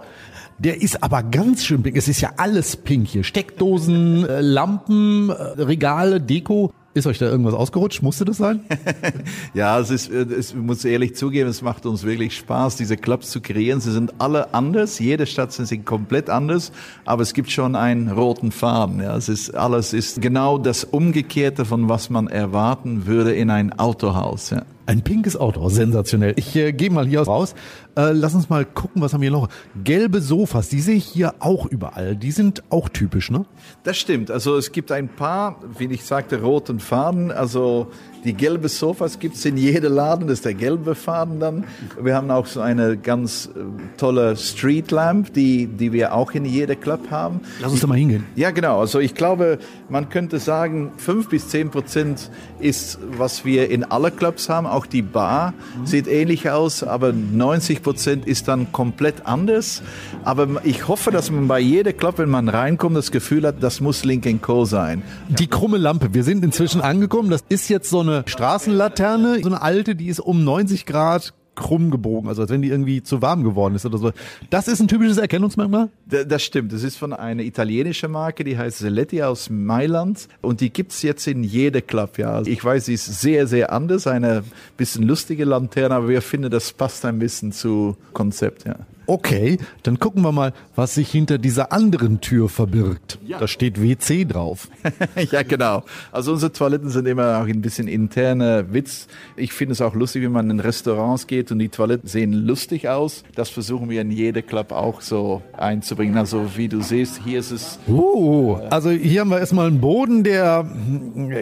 der 0.57 0.81
ist 0.81 1.03
aber 1.03 1.21
ganz 1.23 1.65
schön 1.65 1.83
pink. 1.83 1.97
Es 1.97 2.07
ist 2.07 2.21
ja 2.21 2.31
alles 2.37 2.77
pink 2.77 3.07
hier. 3.07 3.23
Steckdosen, 3.23 4.25
äh, 4.25 4.41
Lampen, 4.41 5.29
äh, 5.29 5.33
Regale, 5.61 6.21
Deko. 6.21 6.71
Ist 6.95 7.07
euch 7.07 7.17
da 7.17 7.25
irgendwas 7.25 7.53
ausgerutscht? 7.53 8.01
Musste 8.01 8.23
das 8.23 8.37
sein? 8.37 8.61
ja, 9.53 9.77
es 9.77 9.89
ist, 9.89 10.09
es 10.09 10.55
muss 10.55 10.85
ehrlich 10.85 11.13
zugeben, 11.13 11.49
es 11.49 11.61
macht 11.61 11.85
uns 11.85 12.03
wirklich 12.03 12.37
Spaß, 12.37 12.77
diese 12.77 12.95
Clubs 12.95 13.31
zu 13.31 13.41
kreieren. 13.41 13.81
Sie 13.81 13.91
sind 13.91 14.13
alle 14.17 14.53
anders. 14.53 14.97
Jede 14.99 15.25
Stadt 15.25 15.51
sind 15.51 15.85
komplett 15.85 16.29
anders, 16.29 16.71
aber 17.03 17.21
es 17.21 17.33
gibt 17.33 17.51
schon 17.51 17.75
einen 17.75 18.09
roten 18.09 18.53
Faden. 18.53 19.01
Ja, 19.01 19.17
es 19.17 19.27
ist, 19.27 19.53
alles 19.53 19.91
ist 19.91 20.21
genau 20.21 20.57
das 20.57 20.85
Umgekehrte 20.85 21.65
von 21.65 21.89
was 21.89 22.09
man 22.09 22.27
erwarten 22.27 23.05
würde 23.05 23.35
in 23.35 23.49
ein 23.49 23.77
Autohaus. 23.77 24.51
Ja. 24.51 24.63
Ein 24.87 25.01
pinkes 25.01 25.35
Auto, 25.35 25.67
sensationell. 25.69 26.33
Ich 26.35 26.55
äh, 26.55 26.71
gehe 26.71 26.91
mal 26.91 27.07
hier 27.07 27.21
raus. 27.21 27.55
Äh, 27.95 28.11
lass 28.11 28.35
uns 28.35 28.49
mal 28.49 28.65
gucken, 28.65 29.01
was 29.01 29.13
haben 29.13 29.21
wir 29.21 29.31
noch. 29.31 29.49
Gelbe 29.83 30.21
Sofas, 30.21 30.69
die 30.69 30.79
sehe 30.79 30.97
ich 30.97 31.05
hier 31.05 31.33
auch 31.39 31.65
überall. 31.65 32.15
Die 32.15 32.31
sind 32.31 32.61
auch 32.69 32.89
typisch, 32.89 33.31
ne? 33.31 33.45
Das 33.83 33.97
stimmt. 33.97 34.29
Also 34.29 34.57
es 34.57 34.71
gibt 34.71 34.91
ein 34.91 35.07
paar, 35.07 35.59
wie 35.79 35.85
ich 35.85 36.03
sagte, 36.03 36.41
roten 36.41 36.79
Faden. 36.79 37.31
Also 37.31 37.87
die 38.25 38.33
gelbe 38.33 38.69
Sofas 38.69 39.19
gibt 39.19 39.35
es 39.35 39.45
in 39.45 39.55
jedem 39.55 39.93
Laden, 39.93 40.27
das 40.27 40.39
ist 40.39 40.45
der 40.45 40.55
gelbe 40.55 40.95
Faden 40.95 41.39
dann. 41.39 41.63
Wir 42.01 42.15
haben 42.15 42.31
auch 42.31 42.47
so 42.47 42.59
eine 42.59 42.97
ganz 42.97 43.45
äh, 43.55 43.59
tolle 43.97 44.35
Street 44.35 44.89
Lamp, 44.89 45.33
die, 45.33 45.67
die 45.67 45.93
wir 45.93 46.13
auch 46.13 46.31
in 46.31 46.43
jedem 46.43 46.79
Club 46.79 47.11
haben. 47.11 47.41
Lass 47.61 47.71
uns 47.71 47.81
da 47.81 47.87
mal 47.87 47.97
hingehen. 47.97 48.25
Ja, 48.35 48.49
genau. 48.49 48.79
Also 48.79 48.99
ich 48.99 49.13
glaube, 49.13 49.59
man 49.89 50.09
könnte 50.09 50.39
sagen, 50.39 50.91
fünf 50.97 51.29
bis 51.29 51.49
zehn 51.49 51.69
Prozent 51.69 52.31
ist, 52.59 52.97
was 53.15 53.45
wir 53.45 53.69
in 53.69 53.83
alle 53.83 54.09
Clubs 54.09 54.49
haben. 54.49 54.65
Auch 54.75 54.85
die 54.85 55.01
Bar 55.01 55.53
sieht 55.85 56.05
ähnlich 56.05 56.49
aus, 56.49 56.83
aber 56.83 57.13
90 57.13 57.81
Prozent 57.81 58.27
ist 58.27 58.49
dann 58.49 58.73
komplett 58.73 59.25
anders. 59.25 59.81
Aber 60.25 60.65
ich 60.65 60.89
hoffe, 60.89 61.11
dass 61.11 61.31
man 61.31 61.47
bei 61.47 61.61
jedem 61.61 61.95
Club, 61.95 62.17
wenn 62.17 62.29
man 62.29 62.49
reinkommt, 62.49 62.97
das 62.97 63.11
Gefühl 63.11 63.47
hat, 63.47 63.63
das 63.63 63.79
muss 63.79 64.03
Link 64.03 64.25
Co. 64.41 64.65
sein. 64.65 65.01
Die 65.29 65.47
krumme 65.47 65.77
Lampe. 65.77 66.13
Wir 66.13 66.25
sind 66.25 66.43
inzwischen 66.43 66.81
angekommen. 66.81 67.29
Das 67.29 67.45
ist 67.47 67.69
jetzt 67.69 67.89
so 67.89 68.01
eine 68.01 68.23
Straßenlaterne, 68.25 69.39
so 69.41 69.47
eine 69.47 69.61
alte, 69.61 69.95
die 69.95 70.07
ist 70.07 70.19
um 70.19 70.43
90 70.43 70.85
Grad 70.85 71.33
krumm 71.55 71.91
gebogen, 71.91 72.29
also 72.29 72.41
als 72.41 72.51
wenn 72.51 72.61
die 72.61 72.69
irgendwie 72.69 73.01
zu 73.01 73.21
warm 73.21 73.43
geworden 73.43 73.75
ist 73.75 73.85
oder 73.85 73.97
so. 73.97 74.11
Das 74.49 74.67
ist 74.67 74.79
ein 74.79 74.87
typisches 74.87 75.17
Erkennungsmerkmal? 75.17 75.89
Das 76.05 76.43
stimmt. 76.43 76.73
Das 76.73 76.83
ist 76.83 76.97
von 76.97 77.13
einer 77.13 77.43
italienischen 77.43 78.11
Marke, 78.11 78.43
die 78.43 78.57
heißt 78.57 78.79
Seletti 78.79 79.23
aus 79.23 79.49
Mailand 79.49 80.27
und 80.41 80.61
die 80.61 80.69
gibt's 80.69 81.01
jetzt 81.01 81.27
in 81.27 81.43
jeder 81.43 81.81
Club. 81.81 82.17
Ja. 82.17 82.41
Ich 82.41 82.63
weiß, 82.63 82.85
sie 82.85 82.93
ist 82.93 83.21
sehr, 83.21 83.47
sehr 83.47 83.71
anders, 83.71 84.07
eine 84.07 84.43
bisschen 84.77 85.03
lustige 85.03 85.45
Lanterne, 85.45 85.95
aber 85.95 86.09
wir 86.09 86.21
finden, 86.21 86.51
das 86.51 86.73
passt 86.73 87.05
ein 87.05 87.19
bisschen 87.19 87.51
zu 87.51 87.97
Konzept. 88.13 88.65
Ja. 88.65 88.75
Okay, 89.07 89.57
dann 89.83 89.99
gucken 89.99 90.23
wir 90.23 90.31
mal, 90.31 90.53
was 90.75 90.95
sich 90.95 91.09
hinter 91.09 91.37
dieser 91.37 91.71
anderen 91.71 92.21
Tür 92.21 92.49
verbirgt. 92.49 93.19
Ja. 93.25 93.39
Da 93.39 93.47
steht 93.47 93.81
WC 93.81 94.25
drauf. 94.25 94.69
ja, 95.31 95.43
genau. 95.43 95.83
Also 96.11 96.33
unsere 96.33 96.51
Toiletten 96.51 96.89
sind 96.89 97.07
immer 97.07 97.41
auch 97.41 97.47
ein 97.47 97.61
bisschen 97.61 97.87
interner 97.87 98.73
Witz. 98.73 99.07
Ich 99.35 99.53
finde 99.53 99.73
es 99.73 99.81
auch 99.81 99.93
lustig, 99.93 100.23
wenn 100.23 100.31
man 100.31 100.49
in 100.49 100.59
Restaurants 100.59 101.27
geht 101.27 101.51
und 101.51 101.59
die 101.59 101.69
Toiletten 101.69 102.07
sehen 102.07 102.33
lustig 102.33 102.89
aus. 102.89 103.23
Das 103.35 103.49
versuchen 103.49 103.89
wir 103.89 104.01
in 104.01 104.11
jeder 104.11 104.41
Club 104.41 104.71
auch 104.71 105.01
so 105.01 105.41
einzubringen. 105.53 106.17
Also 106.17 106.57
wie 106.57 106.67
du 106.67 106.81
siehst, 106.81 107.21
hier 107.23 107.39
ist 107.39 107.51
es. 107.51 107.79
Uh, 107.87 108.55
also 108.69 108.89
hier 108.89 109.21
haben 109.21 109.29
wir 109.29 109.39
erstmal 109.39 109.67
einen 109.67 109.81
Boden, 109.81 110.23
der, 110.23 110.69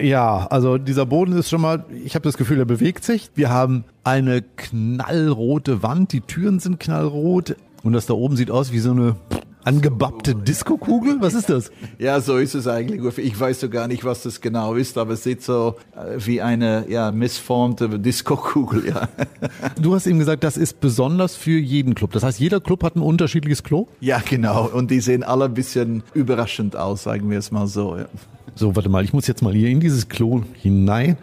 ja, 0.02 0.46
also 0.46 0.78
dieser 0.78 1.06
Boden 1.06 1.32
ist 1.36 1.48
schon 1.48 1.60
mal, 1.60 1.84
ich 2.04 2.14
habe 2.14 2.24
das 2.24 2.36
Gefühl, 2.36 2.58
er 2.58 2.64
bewegt 2.64 3.04
sich. 3.04 3.30
Wir 3.34 3.50
haben 3.50 3.84
eine 4.04 4.42
knallrote 4.42 5.82
Wand, 5.82 6.12
die 6.12 6.20
Türen 6.20 6.60
sind 6.60 6.78
knallrot 6.78 7.56
und 7.82 7.92
das 7.92 8.06
da 8.06 8.14
oben 8.14 8.36
sieht 8.36 8.50
aus 8.50 8.72
wie 8.72 8.78
so 8.78 8.92
eine 8.92 9.16
angebappte 9.64 10.34
Disco-Kugel? 10.34 11.16
Was 11.20 11.34
ist 11.34 11.50
das? 11.50 11.70
Ja, 11.98 12.20
so 12.20 12.36
ist 12.36 12.54
es 12.54 12.66
eigentlich. 12.66 13.18
Ich 13.18 13.38
weiß 13.38 13.60
so 13.60 13.68
gar 13.68 13.88
nicht, 13.88 14.04
was 14.04 14.24
das 14.24 14.40
genau 14.40 14.74
ist, 14.74 14.98
aber 14.98 15.14
es 15.14 15.22
sieht 15.22 15.42
so 15.42 15.76
äh, 15.96 16.18
wie 16.18 16.42
eine 16.42 16.84
ja, 16.88 17.12
missformte 17.12 17.98
Disco-Kugel. 17.98 18.88
Ja. 18.88 19.08
Du 19.80 19.94
hast 19.94 20.06
eben 20.06 20.18
gesagt, 20.18 20.44
das 20.44 20.56
ist 20.56 20.80
besonders 20.80 21.36
für 21.36 21.58
jeden 21.58 21.94
Club. 21.94 22.12
Das 22.12 22.22
heißt, 22.22 22.38
jeder 22.38 22.60
Club 22.60 22.82
hat 22.82 22.96
ein 22.96 23.02
unterschiedliches 23.02 23.62
Klo? 23.62 23.86
Ja, 24.00 24.20
genau. 24.28 24.66
Und 24.66 24.90
die 24.90 25.00
sehen 25.00 25.22
alle 25.22 25.46
ein 25.46 25.54
bisschen 25.54 26.02
überraschend 26.12 26.76
aus, 26.76 27.04
sagen 27.04 27.30
wir 27.30 27.38
es 27.38 27.50
mal 27.50 27.66
so. 27.66 27.96
Ja. 27.96 28.06
So, 28.54 28.76
warte 28.76 28.88
mal, 28.88 29.04
ich 29.04 29.12
muss 29.12 29.26
jetzt 29.26 29.42
mal 29.42 29.54
hier 29.54 29.68
in 29.68 29.80
dieses 29.80 30.08
Klo 30.08 30.42
hinein. 30.54 31.16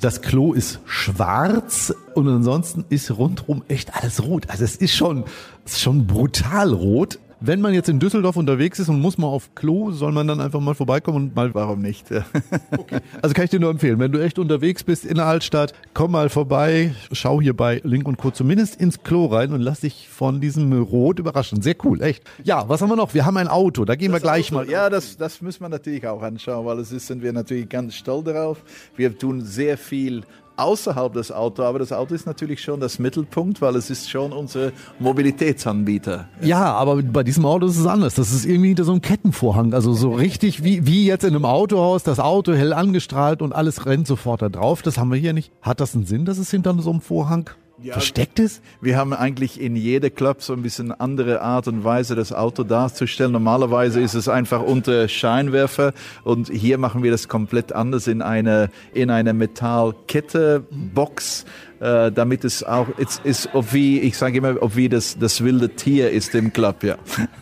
Das 0.00 0.22
Klo 0.22 0.52
ist 0.52 0.80
schwarz 0.86 1.94
und 2.14 2.28
ansonsten 2.28 2.84
ist 2.88 3.10
rundherum 3.12 3.62
echt 3.68 3.94
alles 3.94 4.22
rot. 4.22 4.50
Also 4.50 4.64
es 4.64 4.76
ist 4.76 4.94
schon, 4.94 5.24
es 5.64 5.74
ist 5.74 5.80
schon 5.80 6.06
brutal 6.06 6.72
rot. 6.72 7.18
Wenn 7.46 7.60
man 7.60 7.74
jetzt 7.74 7.90
in 7.90 7.98
Düsseldorf 7.98 8.36
unterwegs 8.36 8.78
ist 8.78 8.88
und 8.88 9.02
muss 9.02 9.18
mal 9.18 9.26
auf 9.26 9.54
Klo, 9.54 9.90
soll 9.90 10.12
man 10.12 10.26
dann 10.26 10.40
einfach 10.40 10.60
mal 10.60 10.74
vorbeikommen 10.74 11.24
und 11.24 11.36
mal. 11.36 11.54
Warum 11.54 11.82
nicht? 11.82 12.06
okay. 12.78 13.00
Also 13.20 13.34
kann 13.34 13.44
ich 13.44 13.50
dir 13.50 13.60
nur 13.60 13.68
empfehlen, 13.68 13.98
wenn 13.98 14.12
du 14.12 14.18
echt 14.18 14.38
unterwegs 14.38 14.82
bist 14.82 15.04
in 15.04 15.16
der 15.16 15.26
Altstadt, 15.26 15.74
komm 15.92 16.12
mal 16.12 16.30
vorbei, 16.30 16.94
schau 17.12 17.42
hier 17.42 17.54
bei 17.54 17.82
Link 17.84 18.08
und 18.08 18.16
Co. 18.16 18.30
zumindest 18.30 18.80
ins 18.80 19.02
Klo 19.02 19.26
rein 19.26 19.52
und 19.52 19.60
lass 19.60 19.80
dich 19.80 20.08
von 20.08 20.40
diesem 20.40 20.72
Rot 20.72 21.18
überraschen. 21.18 21.60
Sehr 21.60 21.76
cool, 21.84 22.00
echt. 22.00 22.24
Ja, 22.44 22.66
was 22.70 22.80
haben 22.80 22.88
wir 22.88 22.96
noch? 22.96 23.12
Wir 23.12 23.26
haben 23.26 23.36
ein 23.36 23.48
Auto, 23.48 23.84
da 23.84 23.94
gehen 23.94 24.12
das 24.12 24.22
wir 24.22 24.24
gleich 24.24 24.46
Auto, 24.46 24.64
mal. 24.64 24.70
Ja, 24.70 24.88
das, 24.88 25.18
das 25.18 25.42
müssen 25.42 25.60
wir 25.60 25.68
natürlich 25.68 26.06
auch 26.06 26.22
anschauen, 26.22 26.64
weil 26.64 26.78
es 26.78 26.92
ist, 26.92 27.08
sind 27.08 27.22
wir 27.22 27.34
natürlich 27.34 27.68
ganz 27.68 27.94
stolz 27.94 28.24
darauf. 28.24 28.64
Wir 28.96 29.18
tun 29.18 29.42
sehr 29.42 29.76
viel 29.76 30.22
außerhalb 30.56 31.12
des 31.12 31.32
Autos, 31.32 31.64
aber 31.64 31.78
das 31.78 31.92
Auto 31.92 32.14
ist 32.14 32.26
natürlich 32.26 32.62
schon 32.62 32.80
das 32.80 32.98
Mittelpunkt, 32.98 33.60
weil 33.60 33.76
es 33.76 33.90
ist 33.90 34.10
schon 34.10 34.32
unser 34.32 34.72
Mobilitätsanbieter. 34.98 36.28
Ja, 36.40 36.72
aber 36.74 37.02
bei 37.02 37.22
diesem 37.22 37.44
Auto 37.44 37.66
ist 37.66 37.78
es 37.78 37.86
anders. 37.86 38.14
Das 38.14 38.32
ist 38.32 38.44
irgendwie 38.44 38.68
hinter 38.68 38.84
so 38.84 38.92
einem 38.92 39.02
Kettenvorhang, 39.02 39.74
also 39.74 39.92
so 39.94 40.12
richtig 40.12 40.64
wie, 40.64 40.86
wie 40.86 41.06
jetzt 41.06 41.24
in 41.24 41.34
einem 41.34 41.44
Autohaus, 41.44 42.02
das 42.02 42.20
Auto 42.20 42.52
hell 42.52 42.72
angestrahlt 42.72 43.42
und 43.42 43.52
alles 43.52 43.86
rennt 43.86 44.06
sofort 44.06 44.42
da 44.42 44.48
drauf. 44.48 44.82
Das 44.82 44.98
haben 44.98 45.10
wir 45.10 45.18
hier 45.18 45.32
nicht. 45.32 45.52
Hat 45.62 45.80
das 45.80 45.94
einen 45.94 46.06
Sinn, 46.06 46.24
dass 46.24 46.38
es 46.38 46.50
hinter 46.50 46.74
so 46.80 46.90
einem 46.90 47.00
Vorhang 47.00 47.50
ja, 47.84 47.92
versteckt 47.92 48.38
ist? 48.38 48.62
Wir 48.80 48.96
haben 48.96 49.12
eigentlich 49.12 49.60
in 49.60 49.74
jeder 49.76 50.08
Club 50.10 50.42
so 50.42 50.52
ein 50.52 50.62
bisschen 50.62 50.92
andere 50.92 51.40
Art 51.42 51.66
und 51.68 51.84
Weise, 51.84 52.14
das 52.14 52.32
Auto 52.32 52.64
darzustellen. 52.64 53.32
Normalerweise 53.32 54.00
ist 54.00 54.14
es 54.14 54.28
einfach 54.28 54.62
unter 54.62 55.08
Scheinwerfer 55.08 55.92
und 56.24 56.48
hier 56.48 56.78
machen 56.78 57.02
wir 57.02 57.10
das 57.10 57.28
komplett 57.28 57.72
anders 57.72 58.06
in 58.06 58.22
eine, 58.22 58.70
in 58.92 59.10
eine 59.10 59.34
Metallkette-Box 59.34 61.44
äh, 61.80 62.12
damit 62.12 62.44
es 62.44 62.62
auch, 62.64 62.86
es 62.96 63.20
ist, 63.24 63.50
ob 63.52 63.74
wie, 63.74 64.00
ich 64.00 64.16
sage 64.16 64.38
immer, 64.38 64.62
ob 64.62 64.74
wie 64.76 64.88
das, 64.88 65.18
das 65.18 65.44
wilde 65.44 65.68
Tier 65.70 66.10
ist 66.10 66.34
im 66.34 66.50
Club, 66.52 66.82
ja. 66.82 66.96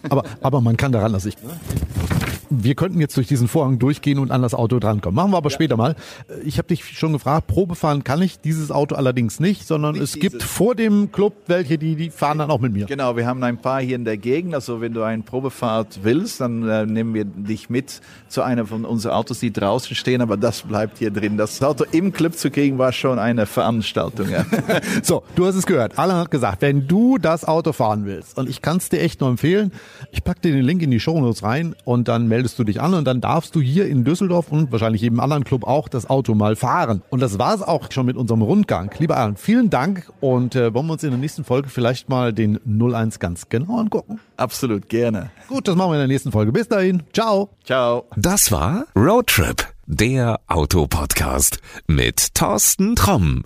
Aber, 0.08 0.24
aber 0.40 0.60
man 0.60 0.76
kann 0.76 0.90
daran, 0.90 1.14
also 1.14 1.28
ich, 1.28 1.36
wir 2.52 2.74
könnten 2.74 3.00
jetzt 3.00 3.16
durch 3.16 3.26
diesen 3.26 3.48
Vorhang 3.48 3.78
durchgehen 3.78 4.18
und 4.18 4.30
an 4.30 4.42
das 4.42 4.54
Auto 4.54 4.78
drankommen. 4.78 5.14
Machen 5.14 5.32
wir 5.32 5.36
aber 5.36 5.50
ja. 5.50 5.54
später 5.54 5.76
mal. 5.76 5.96
Ich 6.44 6.58
habe 6.58 6.68
dich 6.68 6.84
schon 6.98 7.12
gefragt, 7.12 7.46
Probefahren 7.46 8.04
kann 8.04 8.20
ich 8.22 8.40
dieses 8.40 8.70
Auto 8.70 8.94
allerdings 8.94 9.40
nicht, 9.40 9.66
sondern 9.66 9.92
nicht 9.94 10.02
es 10.02 10.14
gibt 10.14 10.36
dieses. 10.36 10.50
vor 10.50 10.74
dem 10.74 11.12
Club 11.12 11.34
welche, 11.46 11.78
die, 11.78 11.96
die 11.96 12.10
fahren 12.10 12.38
dann 12.38 12.50
auch 12.50 12.60
mit 12.60 12.72
mir. 12.72 12.86
Genau, 12.86 13.16
wir 13.16 13.26
haben 13.26 13.42
ein 13.42 13.58
paar 13.58 13.80
hier 13.80 13.96
in 13.96 14.04
der 14.04 14.16
Gegend. 14.16 14.54
Also 14.54 14.80
wenn 14.80 14.92
du 14.92 15.02
eine 15.02 15.22
Probefahrt 15.22 16.00
willst, 16.02 16.40
dann 16.40 16.68
äh, 16.68 16.86
nehmen 16.86 17.14
wir 17.14 17.24
dich 17.24 17.70
mit 17.70 18.00
zu 18.28 18.42
einer 18.42 18.66
von 18.66 18.84
unseren 18.84 19.12
Autos, 19.12 19.40
die 19.40 19.52
draußen 19.52 19.94
stehen, 19.96 20.20
aber 20.20 20.36
das 20.36 20.62
bleibt 20.62 20.98
hier 20.98 21.10
drin. 21.10 21.36
Das 21.36 21.62
Auto 21.62 21.84
im 21.92 22.12
Club 22.12 22.34
zu 22.34 22.50
kriegen, 22.50 22.78
war 22.78 22.92
schon 22.92 23.18
eine 23.18 23.46
Veranstaltung. 23.46 24.28
Ja. 24.30 24.44
so, 25.02 25.22
du 25.34 25.46
hast 25.46 25.54
es 25.54 25.66
gehört. 25.66 25.98
Alan 25.98 26.16
hat 26.16 26.30
gesagt, 26.30 26.62
wenn 26.62 26.88
du 26.88 27.18
das 27.18 27.44
Auto 27.44 27.72
fahren 27.72 28.04
willst, 28.04 28.38
und 28.38 28.48
ich 28.48 28.62
kann 28.62 28.78
es 28.78 28.88
dir 28.88 29.00
echt 29.00 29.20
nur 29.20 29.30
empfehlen, 29.30 29.72
ich 30.10 30.24
packe 30.24 30.40
dir 30.40 30.52
den 30.52 30.64
Link 30.64 30.82
in 30.82 30.90
die 30.90 31.00
Show 31.00 31.20
Notes 31.20 31.42
rein 31.42 31.74
und 31.84 32.08
dann 32.08 32.28
melde 32.28 32.41
meldest 32.42 32.58
du 32.58 32.64
dich 32.64 32.80
an 32.80 32.94
und 32.94 33.04
dann 33.04 33.20
darfst 33.20 33.54
du 33.54 33.60
hier 33.60 33.86
in 33.86 34.02
Düsseldorf 34.02 34.50
und 34.50 34.72
wahrscheinlich 34.72 35.00
jedem 35.00 35.20
anderen 35.20 35.44
Club 35.44 35.62
auch 35.62 35.88
das 35.88 36.10
Auto 36.10 36.34
mal 36.34 36.56
fahren. 36.56 37.00
Und 37.08 37.22
das 37.22 37.38
war 37.38 37.54
es 37.54 37.62
auch 37.62 37.92
schon 37.92 38.04
mit 38.04 38.16
unserem 38.16 38.42
Rundgang. 38.42 38.90
Lieber 38.98 39.16
Alan, 39.16 39.36
vielen 39.36 39.70
Dank 39.70 40.12
und 40.20 40.56
äh, 40.56 40.74
wollen 40.74 40.86
wir 40.86 40.94
uns 40.94 41.04
in 41.04 41.10
der 41.10 41.20
nächsten 41.20 41.44
Folge 41.44 41.68
vielleicht 41.68 42.08
mal 42.08 42.32
den 42.32 42.58
01 42.66 43.20
ganz 43.20 43.48
genau 43.48 43.78
angucken? 43.78 44.18
Absolut, 44.36 44.88
gerne. 44.88 45.30
Gut, 45.46 45.68
das 45.68 45.76
machen 45.76 45.90
wir 45.90 45.94
in 45.94 46.00
der 46.00 46.08
nächsten 46.08 46.32
Folge. 46.32 46.50
Bis 46.50 46.66
dahin. 46.66 47.04
Ciao. 47.12 47.50
Ciao. 47.64 48.06
Das 48.16 48.50
war 48.50 48.86
Roadtrip, 48.96 49.68
der 49.86 50.40
Autopodcast 50.48 51.60
mit 51.86 52.34
Thorsten 52.34 52.96
Tromm. 52.96 53.44